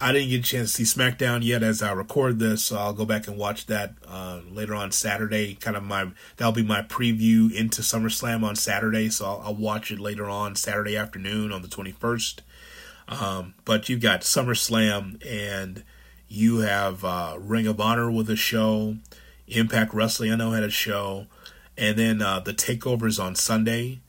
I 0.00 0.12
didn't 0.12 0.30
get 0.30 0.40
a 0.40 0.42
chance 0.42 0.72
to 0.72 0.84
see 0.84 0.98
SmackDown 0.98 1.44
yet 1.44 1.62
as 1.62 1.82
I 1.82 1.92
record 1.92 2.38
this, 2.40 2.64
so 2.64 2.76
I'll 2.76 2.92
go 2.92 3.04
back 3.04 3.28
and 3.28 3.36
watch 3.36 3.66
that 3.66 3.94
uh, 4.08 4.40
later 4.50 4.74
on 4.74 4.90
Saturday. 4.90 5.54
Kind 5.54 5.76
of 5.76 5.84
my 5.84 6.10
that'll 6.36 6.52
be 6.52 6.64
my 6.64 6.82
preview 6.82 7.52
into 7.52 7.82
SummerSlam 7.82 8.42
on 8.42 8.56
Saturday, 8.56 9.10
so 9.10 9.26
I'll, 9.26 9.42
I'll 9.44 9.54
watch 9.54 9.92
it 9.92 10.00
later 10.00 10.28
on 10.28 10.56
Saturday 10.56 10.96
afternoon 10.96 11.52
on 11.52 11.62
the 11.62 11.68
twenty 11.68 11.92
first. 11.92 12.42
Um, 13.06 13.54
but 13.64 13.88
you've 13.88 14.00
got 14.00 14.22
SummerSlam 14.22 15.24
and 15.24 15.84
you 16.32 16.60
have 16.60 17.04
uh, 17.04 17.36
Ring 17.38 17.66
of 17.66 17.78
Honor 17.78 18.10
with 18.10 18.30
a 18.30 18.36
show, 18.36 18.96
Impact 19.46 19.92
Wrestling 19.92 20.32
I 20.32 20.36
know 20.36 20.52
had 20.52 20.62
a 20.62 20.70
show, 20.70 21.26
and 21.76 21.98
then 21.98 22.22
uh, 22.22 22.40
the 22.40 22.54
takeovers 22.54 23.22
on 23.22 23.34
Sunday 23.34 24.00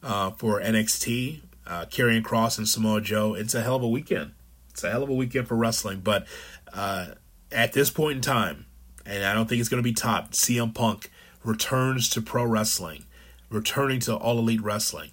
uh, 0.00 0.30
for 0.30 0.60
NXT, 0.60 1.40
uh, 1.66 1.86
Kross 1.86 2.56
and 2.56 2.68
Samoa 2.68 3.00
Joe. 3.00 3.34
It's 3.34 3.54
a 3.54 3.62
hell 3.62 3.74
of 3.74 3.82
a 3.82 3.88
weekend. 3.88 4.30
It's 4.70 4.84
a 4.84 4.90
hell 4.92 5.02
of 5.02 5.10
a 5.10 5.14
weekend 5.14 5.48
for 5.48 5.56
wrestling, 5.56 6.00
but 6.00 6.24
uh, 6.72 7.08
at 7.50 7.72
this 7.72 7.90
point 7.90 8.16
in 8.16 8.22
time, 8.22 8.66
and 9.04 9.24
I 9.24 9.34
don't 9.34 9.48
think 9.48 9.58
it's 9.58 9.68
going 9.68 9.82
to 9.82 9.88
be 9.88 9.92
topped, 9.92 10.34
CM 10.34 10.72
Punk 10.72 11.10
returns 11.42 12.08
to 12.10 12.22
pro 12.22 12.44
wrestling, 12.44 13.06
returning 13.50 13.98
to 14.00 14.14
All 14.14 14.38
Elite 14.38 14.62
Wrestling. 14.62 15.10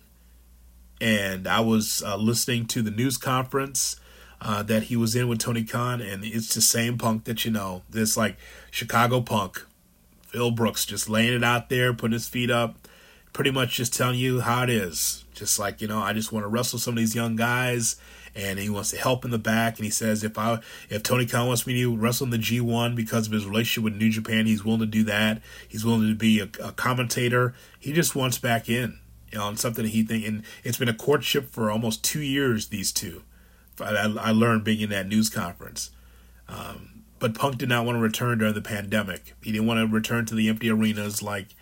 And 1.01 1.47
I 1.47 1.61
was 1.61 2.03
uh, 2.05 2.15
listening 2.15 2.67
to 2.67 2.83
the 2.83 2.91
news 2.91 3.17
conference 3.17 3.99
uh, 4.41 4.63
that 4.63 4.83
he 4.83 4.95
was 4.95 5.15
in 5.15 5.27
with 5.27 5.39
Tony 5.39 5.63
Khan, 5.63 6.01
and 6.01 6.23
it's 6.23 6.53
the 6.53 6.61
same 6.61 6.97
Punk 6.97 7.25
that 7.25 7.45
you 7.45 7.51
know. 7.51 7.83
This 7.89 8.15
like 8.15 8.37
Chicago 8.71 9.21
Punk, 9.21 9.65
Phil 10.27 10.51
Brooks, 10.51 10.85
just 10.85 11.09
laying 11.09 11.33
it 11.33 11.43
out 11.43 11.69
there, 11.69 11.93
putting 11.93 12.13
his 12.13 12.27
feet 12.27 12.49
up, 12.49 12.87
pretty 13.33 13.51
much 13.51 13.75
just 13.75 13.93
telling 13.93 14.17
you 14.17 14.41
how 14.41 14.63
it 14.63 14.69
is. 14.69 15.25
Just 15.33 15.59
like 15.59 15.81
you 15.81 15.87
know, 15.87 15.99
I 15.99 16.13
just 16.13 16.31
want 16.31 16.43
to 16.43 16.49
wrestle 16.49 16.79
some 16.79 16.93
of 16.93 16.99
these 16.99 17.15
young 17.15 17.35
guys 17.35 17.95
and 18.35 18.59
he 18.59 18.69
wants 18.69 18.91
to 18.91 18.97
help 18.97 19.25
in 19.25 19.31
the 19.31 19.39
back. 19.39 19.77
And 19.77 19.85
he 19.85 19.91
says 19.91 20.23
if 20.23 20.37
I 20.37 20.59
if 20.89 21.03
Tony 21.03 21.25
Khan 21.25 21.47
wants 21.47 21.65
me 21.65 21.81
to 21.81 21.95
wrestle 21.95 22.25
in 22.25 22.31
the 22.31 22.37
G1 22.37 22.95
because 22.95 23.27
of 23.27 23.33
his 23.33 23.45
relationship 23.45 23.83
with 23.83 23.95
New 23.95 24.09
Japan, 24.09 24.45
he's 24.45 24.63
willing 24.63 24.81
to 24.81 24.85
do 24.85 25.03
that. 25.03 25.41
He's 25.67 25.85
willing 25.85 26.07
to 26.07 26.15
be 26.15 26.39
a, 26.39 26.49
a 26.63 26.71
commentator. 26.71 27.53
He 27.79 27.93
just 27.93 28.15
wants 28.15 28.37
back 28.37 28.69
in 28.69 28.99
you 29.31 29.37
know, 29.37 29.45
on 29.45 29.57
something 29.57 29.83
that 29.83 29.91
he 29.91 30.03
think. 30.03 30.25
And 30.25 30.43
it's 30.63 30.77
been 30.77 30.89
a 30.89 30.93
courtship 30.93 31.49
for 31.49 31.69
almost 31.69 32.03
two 32.03 32.21
years. 32.21 32.67
These 32.67 32.91
two, 32.91 33.23
I, 33.81 34.13
I 34.19 34.31
learned 34.31 34.63
being 34.63 34.81
in 34.81 34.89
that 34.89 35.07
news 35.07 35.29
conference. 35.29 35.91
Um, 36.47 37.03
but 37.19 37.35
Punk 37.35 37.57
did 37.57 37.69
not 37.69 37.85
want 37.85 37.97
to 37.97 38.01
return 38.01 38.37
during 38.37 38.53
the 38.53 38.61
pandemic. 38.61 39.33
He 39.43 39.51
didn't 39.51 39.67
want 39.67 39.79
to 39.79 39.93
return 39.93 40.25
to 40.27 40.35
the 40.35 40.49
empty 40.49 40.69
arenas 40.69 41.21
like 41.21 41.55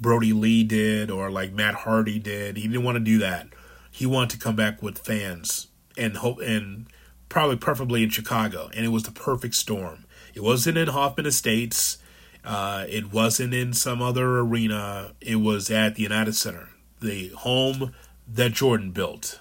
Brodie 0.00 0.32
Lee 0.32 0.64
did 0.64 1.10
or 1.10 1.30
like 1.30 1.52
Matt 1.52 1.74
Hardy 1.74 2.18
did. 2.18 2.56
He 2.56 2.68
didn't 2.68 2.84
want 2.84 2.96
to 2.96 3.00
do 3.04 3.18
that. 3.18 3.48
He 3.90 4.06
wanted 4.06 4.30
to 4.30 4.38
come 4.38 4.54
back 4.54 4.82
with 4.82 4.98
fans 4.98 5.68
and 5.96 6.18
hope 6.18 6.40
and 6.40 6.86
probably 7.28 7.56
preferably 7.56 8.02
in 8.02 8.10
Chicago, 8.10 8.70
and 8.74 8.84
it 8.84 8.90
was 8.90 9.02
the 9.02 9.10
perfect 9.10 9.54
storm. 9.54 10.04
It 10.34 10.42
wasn't 10.42 10.78
in 10.78 10.88
Hoffman 10.88 11.26
Estates. 11.26 11.98
Uh, 12.44 12.86
it 12.88 13.12
wasn't 13.12 13.52
in 13.52 13.72
some 13.72 14.00
other 14.00 14.38
arena. 14.38 15.14
It 15.20 15.36
was 15.36 15.70
at 15.70 15.96
the 15.96 16.02
United 16.02 16.34
Center, 16.36 16.68
the 17.00 17.28
home 17.30 17.92
that 18.26 18.52
Jordan 18.52 18.92
built. 18.92 19.40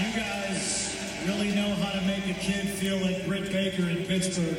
You 0.00 0.06
guys 0.16 0.96
really 1.26 1.54
know 1.54 1.74
make 2.48 2.66
feel 2.68 2.96
like 2.98 3.26
Britt 3.26 3.52
Baker 3.52 3.88
in 3.88 4.04
Pittsburgh. 4.06 4.56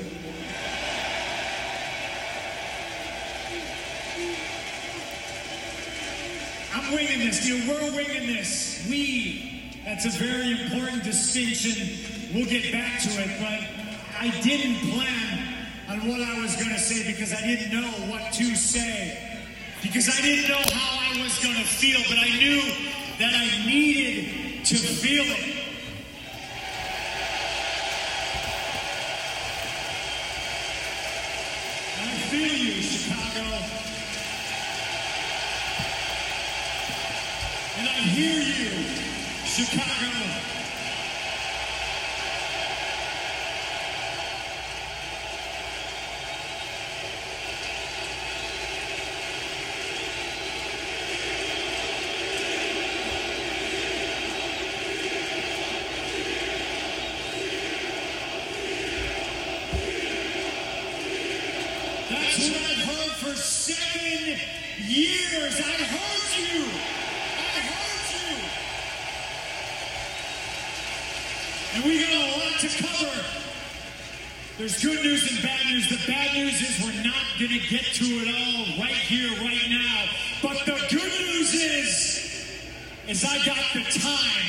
I'm 6.74 6.94
winging 6.94 7.20
this, 7.20 7.44
dude. 7.46 7.68
We're 7.68 7.96
winging 7.96 8.28
this. 8.28 8.86
We. 8.90 9.48
That's 9.84 10.06
a 10.06 10.10
very 10.10 10.52
important 10.52 11.04
distinction. 11.04 12.36
We'll 12.36 12.50
get 12.50 12.72
back 12.72 13.02
to 13.02 13.10
it, 13.10 13.40
but 13.40 13.68
I 14.20 14.30
didn't 14.42 14.92
plan 14.92 15.56
on 15.90 16.08
what 16.08 16.22
I 16.22 16.40
was 16.40 16.56
going 16.56 16.70
to 16.70 16.80
say 16.80 17.12
because 17.12 17.34
I 17.34 17.42
didn't 17.42 17.74
know 17.74 17.90
what 18.12 18.32
to 18.34 18.56
say. 18.56 19.40
Because 19.82 20.08
I 20.08 20.22
didn't 20.22 20.50
know 20.50 20.62
how 20.72 21.16
I 21.16 21.24
was 21.24 21.44
going 21.44 21.56
to 21.56 21.64
feel, 21.64 22.00
but 22.08 22.20
I 22.20 22.30
knew 22.38 22.62
that 23.18 23.34
I 23.34 23.66
needed 23.66 24.66
to 24.66 24.76
feel 24.76 25.24
it. 25.24 25.58
I 32.04 32.14
feel 32.30 32.48
you, 32.48 32.82
Chicago. 32.82 33.46
And 37.78 37.88
I 37.88 37.92
hear 38.14 38.42
you, 38.42 38.86
Chicago. 39.52 39.82
That's 62.10 62.50
what 62.50 62.58
I've 62.58 62.84
heard 62.86 63.16
for 63.20 63.36
seven 63.36 64.40
years. 64.78 65.60
I 65.60 65.74
heard 65.84 66.40
you. 66.40 66.64
I 67.38 67.60
heard 67.68 68.06
you. 68.16 68.38
And 71.74 71.84
we 71.86 72.04
got 72.04 72.14
a 72.14 72.20
lot 72.38 72.60
to 72.60 72.68
cover. 72.68 73.26
There's 74.58 74.84
good 74.84 75.02
news 75.04 75.32
and 75.32 75.42
bad 75.42 75.66
news. 75.68 75.88
The 75.88 76.12
bad 76.12 76.36
news 76.36 76.62
is 76.62 76.84
we're 76.84 77.04
not 77.04 77.26
going 77.40 77.52
to 77.52 77.61
get 77.72 77.86
to 77.86 78.04
it 78.04 78.28
all 78.28 78.84
right 78.84 78.92
here, 78.92 79.32
right 79.40 79.70
now. 79.70 80.06
But 80.42 80.66
the 80.66 80.76
good 80.94 81.22
news 81.22 81.54
is, 81.54 82.60
is 83.08 83.24
I 83.24 83.38
got 83.46 83.64
the 83.74 83.84
time. 83.98 84.46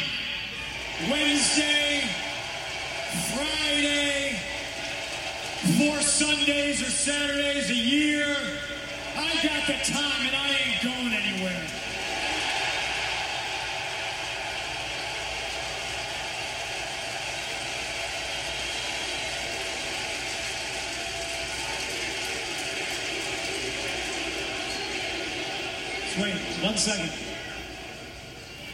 Wednesday, 1.08 2.02
Friday, 3.32 4.40
four 5.78 6.00
Sundays 6.00 6.82
or 6.82 6.90
Saturdays 6.90 7.70
a 7.70 7.74
year. 7.74 8.36
I 9.16 9.32
got 9.40 9.68
the 9.68 9.92
time 9.92 10.26
and 10.26 10.34
I 10.34 10.48
ain't 10.48 10.82
going 10.82 11.12
anywhere. 11.12 11.68
Just 25.92 26.01
Wait 26.20 26.34
one 26.62 26.76
second. 26.76 27.10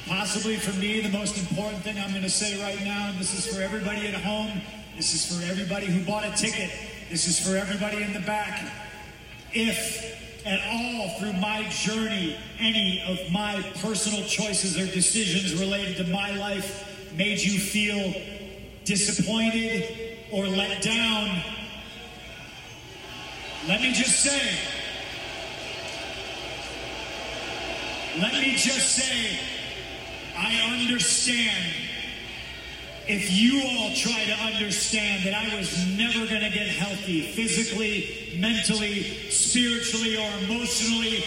Possibly 0.08 0.56
for 0.56 0.76
me, 0.80 1.00
the 1.00 1.16
most 1.16 1.38
important 1.38 1.84
thing 1.84 1.96
I'm 1.98 2.10
going 2.10 2.22
to 2.22 2.30
say 2.30 2.60
right 2.60 2.82
now, 2.84 3.10
and 3.10 3.18
this 3.18 3.32
is 3.32 3.54
for 3.54 3.62
everybody 3.62 4.08
at 4.08 4.14
home, 4.14 4.60
this 4.96 5.14
is 5.14 5.24
for 5.24 5.48
everybody 5.48 5.86
who 5.86 6.04
bought 6.04 6.24
a 6.24 6.32
ticket, 6.32 6.70
this 7.10 7.28
is 7.28 7.38
for 7.38 7.56
everybody 7.56 8.02
in 8.02 8.12
the 8.12 8.20
back. 8.20 8.72
If 9.52 10.44
at 10.44 10.60
all 10.72 11.10
through 11.20 11.34
my 11.34 11.62
journey, 11.68 12.36
any 12.58 13.02
of 13.06 13.30
my 13.30 13.62
personal 13.82 14.26
choices 14.26 14.76
or 14.76 14.86
decisions 14.92 15.54
related 15.60 15.96
to 15.98 16.10
my 16.10 16.34
life 16.36 17.12
made 17.14 17.38
you 17.38 17.60
feel 17.60 18.14
disappointed 18.84 20.18
or 20.32 20.46
let 20.46 20.82
down, 20.82 21.40
let 23.68 23.80
me 23.80 23.92
just 23.92 24.20
say, 24.20 24.58
let 28.20 28.32
me 28.34 28.56
just 28.56 28.96
say, 28.96 29.38
I 30.36 30.80
understand 30.80 31.64
if 33.06 33.32
you 33.32 33.62
all 33.62 33.94
try 33.94 34.24
to 34.24 34.34
understand 34.54 35.24
that 35.24 35.34
I 35.34 35.56
was 35.56 35.86
never 35.96 36.26
going 36.26 36.42
to 36.42 36.50
get 36.50 36.66
healthy 36.68 37.22
physically, 37.22 38.36
mentally, 38.38 39.30
spiritually, 39.30 40.16
or 40.16 40.30
emotionally, 40.44 41.24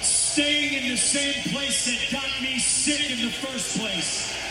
staying 0.00 0.82
in 0.82 0.90
the 0.90 0.96
same 0.96 1.34
place 1.52 1.86
that 1.86 2.20
got 2.20 2.42
me 2.42 2.58
sick 2.58 3.10
in 3.10 3.24
the 3.24 3.32
first 3.32 3.78
place. 3.78 4.41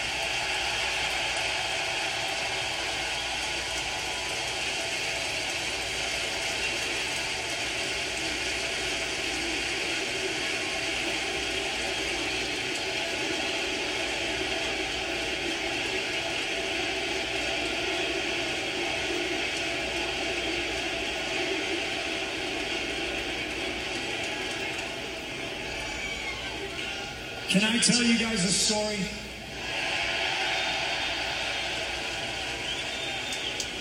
Can 27.51 27.65
I 27.65 27.79
tell 27.79 28.01
you 28.01 28.17
guys 28.17 28.45
a 28.45 28.47
story? 28.47 28.99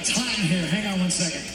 It's 0.00 0.10
hot 0.10 0.38
in 0.38 0.44
here. 0.44 0.66
Hang 0.66 0.92
on 0.92 0.98
one 0.98 1.10
second. 1.12 1.46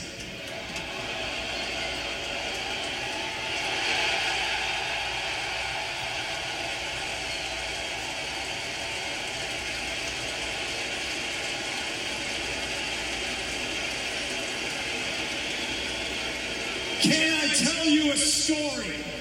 Can 17.01 17.33
I 17.33 17.53
tell 17.53 17.85
you 17.85 18.13
a 18.13 18.15
story? 18.15 19.14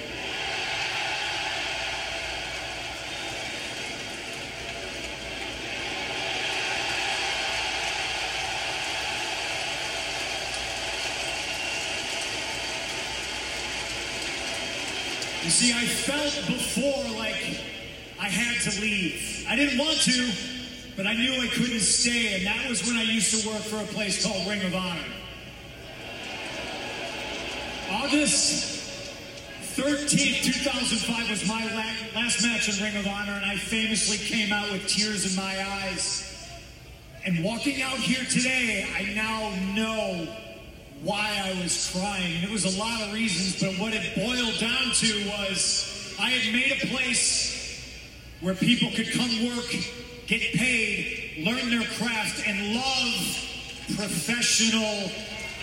See, 15.55 15.73
I 15.73 15.87
felt 15.87 16.35
before 16.49 17.17
like 17.17 17.63
I 18.19 18.27
had 18.29 18.61
to 18.69 18.81
leave. 18.81 19.47
I 19.49 19.55
didn't 19.55 19.79
want 19.79 19.99
to, 20.01 20.33
but 20.97 21.07
I 21.07 21.15
knew 21.15 21.41
I 21.41 21.47
couldn't 21.47 21.79
stay, 21.79 22.35
and 22.35 22.47
that 22.47 22.69
was 22.69 22.85
when 22.85 22.97
I 22.97 23.03
used 23.03 23.41
to 23.41 23.49
work 23.49 23.63
for 23.63 23.77
a 23.77 23.87
place 23.95 24.27
called 24.27 24.49
Ring 24.49 24.63
of 24.63 24.75
Honor. 24.75 25.05
August 27.89 29.07
13th, 29.77 30.43
2005 30.43 31.31
was 31.31 31.47
my 31.47 31.65
last 32.17 32.43
match 32.43 32.69
in 32.69 32.83
Ring 32.83 32.97
of 32.97 33.07
Honor, 33.07 33.35
and 33.35 33.45
I 33.45 33.55
famously 33.55 34.17
came 34.17 34.53
out 34.53 34.73
with 34.73 34.89
tears 34.89 35.31
in 35.31 35.37
my 35.37 35.65
eyes. 35.85 36.49
And 37.25 37.45
walking 37.45 37.81
out 37.81 37.99
here 37.99 38.25
today, 38.25 38.89
I 38.99 39.15
now 39.15 39.55
know 39.73 40.27
why 41.05 41.43
I 41.45 41.63
was 41.63 41.91
crying. 41.93 42.37
And 42.37 42.45
it 42.45 42.51
was 42.51 42.65
a 42.65 42.79
lot 42.79 43.03
of 43.03 43.13
reasons, 43.13 43.61
but 43.61 43.79
what 43.79 43.93
it 43.93 44.15
boiled 44.17 44.59
down 44.59 44.93
to 44.93 45.29
was 45.29 46.17
I 46.19 46.31
had 46.31 46.53
made 46.53 46.83
a 46.83 46.87
place 46.87 47.95
where 48.41 48.55
people 48.55 48.91
could 48.95 49.13
come 49.13 49.47
work, 49.55 49.71
get 50.27 50.41
paid, 50.55 51.45
learn 51.45 51.71
their 51.71 51.87
craft, 51.99 52.47
and 52.47 52.75
love 52.75 53.97
professional 53.97 55.11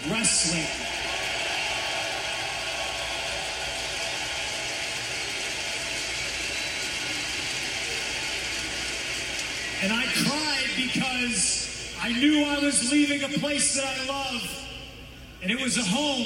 wrestling. 0.09 0.67
And 9.83 9.91
I 9.91 10.05
cried 10.23 10.69
because 10.75 11.91
I 11.99 12.11
knew 12.11 12.43
I 12.43 12.59
was 12.59 12.91
leaving 12.91 13.23
a 13.23 13.39
place 13.39 13.75
that 13.75 13.85
I 13.85 14.05
love. 14.05 14.70
And 15.41 15.49
it 15.51 15.59
was 15.61 15.77
a 15.77 15.83
home. 15.83 16.25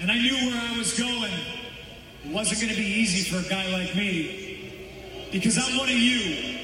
And 0.00 0.10
I 0.10 0.18
knew 0.18 0.34
where 0.34 0.60
I 0.60 0.76
was 0.76 0.98
going. 0.98 1.32
It 2.24 2.32
wasn't 2.32 2.60
going 2.60 2.74
to 2.74 2.80
be 2.80 2.86
easy 2.86 3.30
for 3.30 3.44
a 3.44 3.48
guy 3.48 3.70
like 3.72 3.94
me. 3.94 4.70
Because 5.30 5.56
I'm 5.58 5.78
one 5.78 5.88
of 5.88 5.94
you. 5.94 6.58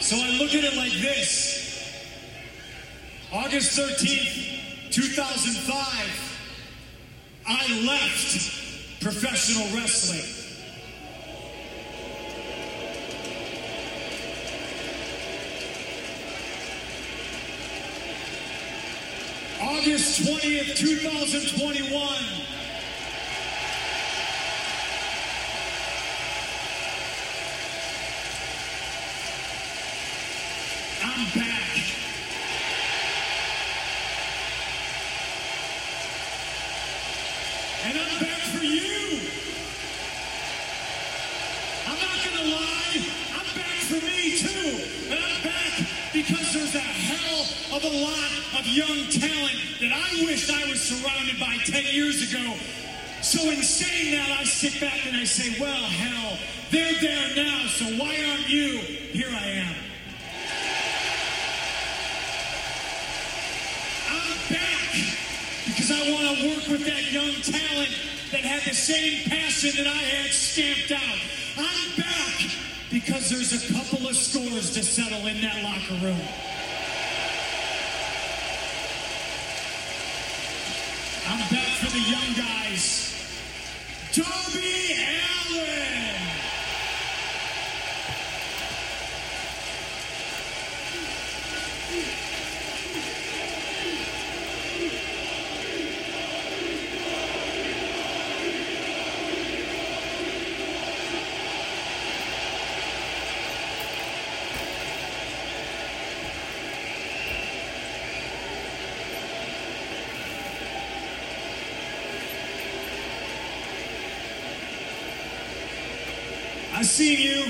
So 0.00 0.16
I 0.16 0.36
look 0.38 0.54
at 0.54 0.64
it 0.64 0.76
like 0.76 0.92
this 0.92 1.64
August 3.32 3.78
13th, 3.78 4.92
2005, 4.92 6.34
I 7.46 7.84
left 7.84 9.00
professional 9.00 9.66
wrestling. 9.74 10.44
August 19.60 20.03
20th, 20.14 20.76
2021. 20.76 22.00
I'm 31.02 31.24
back. 31.34 31.78
And 37.82 37.98
I'm 37.98 38.20
back 38.20 38.40
for 38.54 38.62
you. 38.62 39.18
I'm 41.86 41.98
not 41.98 42.24
going 42.24 42.36
to 42.38 42.54
lie. 42.54 43.04
I'm 43.34 43.56
back 43.56 43.78
for 43.82 43.94
me 44.06 44.38
too. 44.38 45.12
And 45.12 45.18
I'm 45.18 45.42
back 45.42 45.86
because 46.12 46.52
there's 46.54 46.74
a 46.76 46.78
hell 46.78 47.76
of 47.76 47.82
a 47.82 47.88
lot 47.88 48.30
of 48.60 48.66
young 48.68 49.08
talent 49.10 49.58
that 49.80 49.92
I 49.92 50.24
wished 50.24 50.50
I 50.50 50.64
was 50.70 50.80
surrounded 50.80 51.38
by 51.38 51.56
10 51.66 51.92
years 51.92 52.30
ago. 52.30 52.54
So 53.34 53.50
in 53.50 53.64
saying 53.64 54.12
that, 54.12 54.30
I 54.30 54.44
sit 54.44 54.80
back 54.80 55.04
and 55.08 55.16
I 55.16 55.24
say, 55.24 55.60
well, 55.60 55.74
hell, 55.74 56.38
they're 56.70 56.94
there 57.00 57.34
now, 57.34 57.66
so 57.66 57.84
why 57.98 58.14
aren't 58.30 58.48
you? 58.48 58.78
Here 59.10 59.26
I 59.28 59.46
am. 59.58 59.74
I'm 64.06 64.54
back 64.54 64.88
because 65.66 65.90
I 65.90 66.12
want 66.12 66.38
to 66.38 66.48
work 66.48 66.68
with 66.68 66.86
that 66.86 67.10
young 67.10 67.34
talent 67.42 67.90
that 68.30 68.46
had 68.46 68.62
the 68.70 68.74
same 68.76 69.28
passion 69.28 69.82
that 69.82 69.88
I 69.88 69.98
had 69.98 70.30
stamped 70.30 70.92
out. 70.92 71.18
I'm 71.58 71.96
back 71.98 72.38
because 72.88 73.30
there's 73.30 73.68
a 73.68 73.74
couple 73.74 74.06
of 74.06 74.14
scores 74.14 74.72
to 74.74 74.84
settle 74.84 75.26
in 75.26 75.40
that 75.40 75.60
locker 75.64 75.98
room. 76.06 76.22
I'm 81.26 81.50
back 81.50 81.72
for 81.82 81.90
the 81.90 81.98
young 81.98 82.32
guys. 82.36 83.03
Darby 84.14 84.94
Allin. 85.50 86.04
I've 116.76 116.90
seen 116.90 117.18
you. 117.18 117.44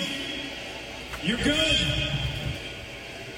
You're 1.22 1.38
good. 1.38 1.76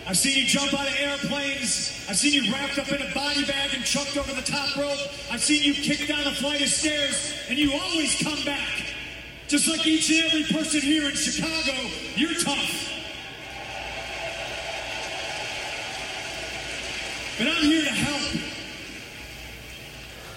I've 0.07 0.19
seen 0.19 0.37
you 0.37 0.45
jump 0.45 0.75
out 0.75 0.87
of 0.87 0.95
airplanes. 0.99 2.06
I've 2.17 2.23
seen 2.23 2.45
you 2.45 2.51
wrapped 2.51 2.79
up 2.79 2.91
in 2.91 3.03
a 3.03 3.13
body 3.15 3.45
bag 3.45 3.75
and 3.75 3.85
chucked 3.85 4.17
over 4.17 4.33
the 4.33 4.41
top 4.41 4.75
rope. 4.75 4.99
I've 5.31 5.43
seen 5.43 5.63
you 5.63 5.75
kick 5.75 6.09
down 6.09 6.27
a 6.27 6.31
flight 6.31 6.63
of 6.63 6.69
stairs, 6.69 7.35
and 7.51 7.59
you 7.59 7.75
always 7.75 8.17
come 8.23 8.43
back. 8.47 8.95
Just 9.49 9.69
like 9.69 9.87
each 9.87 10.09
and 10.09 10.25
every 10.25 10.45
person 10.45 10.81
here 10.81 11.05
in 11.11 11.15
Chicago, 11.15 11.75
you're 12.15 12.33
tough. 12.41 12.89
But 17.37 17.49
I'm 17.49 17.65
here 17.65 17.85
to 17.85 17.91
help. 17.91 18.43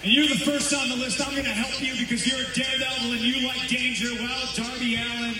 And 0.02 0.12
you're 0.12 0.28
the 0.28 0.44
first 0.44 0.74
on 0.74 0.86
the 0.90 0.96
list. 0.96 1.26
I'm 1.26 1.32
going 1.32 1.44
to 1.44 1.50
help 1.50 1.80
you 1.80 1.94
because 1.98 2.26
you're 2.26 2.40
a 2.40 2.52
daredevil 2.52 3.12
and 3.12 3.20
you 3.22 3.48
like 3.48 3.68
danger. 3.68 4.10
Well, 4.20 4.48
Darby 4.54 4.96
Allin, 4.96 5.34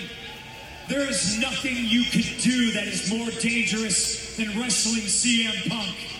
there 0.89 1.07
is 1.07 1.37
nothing 1.37 1.75
you 1.77 2.03
could 2.05 2.41
do 2.41 2.71
that 2.71 2.87
is 2.87 3.11
more 3.11 3.29
dangerous 3.29 4.37
than 4.37 4.47
wrestling 4.59 5.03
CM 5.03 5.69
Punk. 5.69 6.10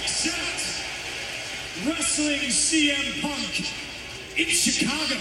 Except 0.00 0.84
wrestling 1.86 2.40
CM 2.50 3.20
Punk 3.20 3.60
in 4.36 4.46
Chicago. 4.46 5.16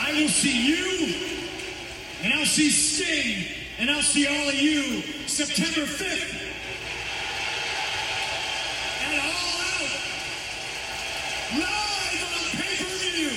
I 0.00 0.12
will 0.12 0.28
see 0.28 0.66
you 0.68 1.34
and 2.24 2.32
I'll 2.32 2.46
see 2.46 2.70
Sting, 2.70 3.44
and 3.78 3.90
I'll 3.90 4.00
see 4.00 4.26
all 4.26 4.48
of 4.48 4.54
you 4.54 5.02
September 5.26 5.82
5th. 5.86 6.40
At 9.02 9.18
All 9.18 9.60
Out. 9.60 9.90
Live 11.60 12.22
on 12.32 12.46
pay-per-view. 12.62 13.32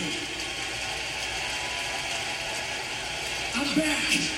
I'm 3.56 3.76
back. 3.76 4.37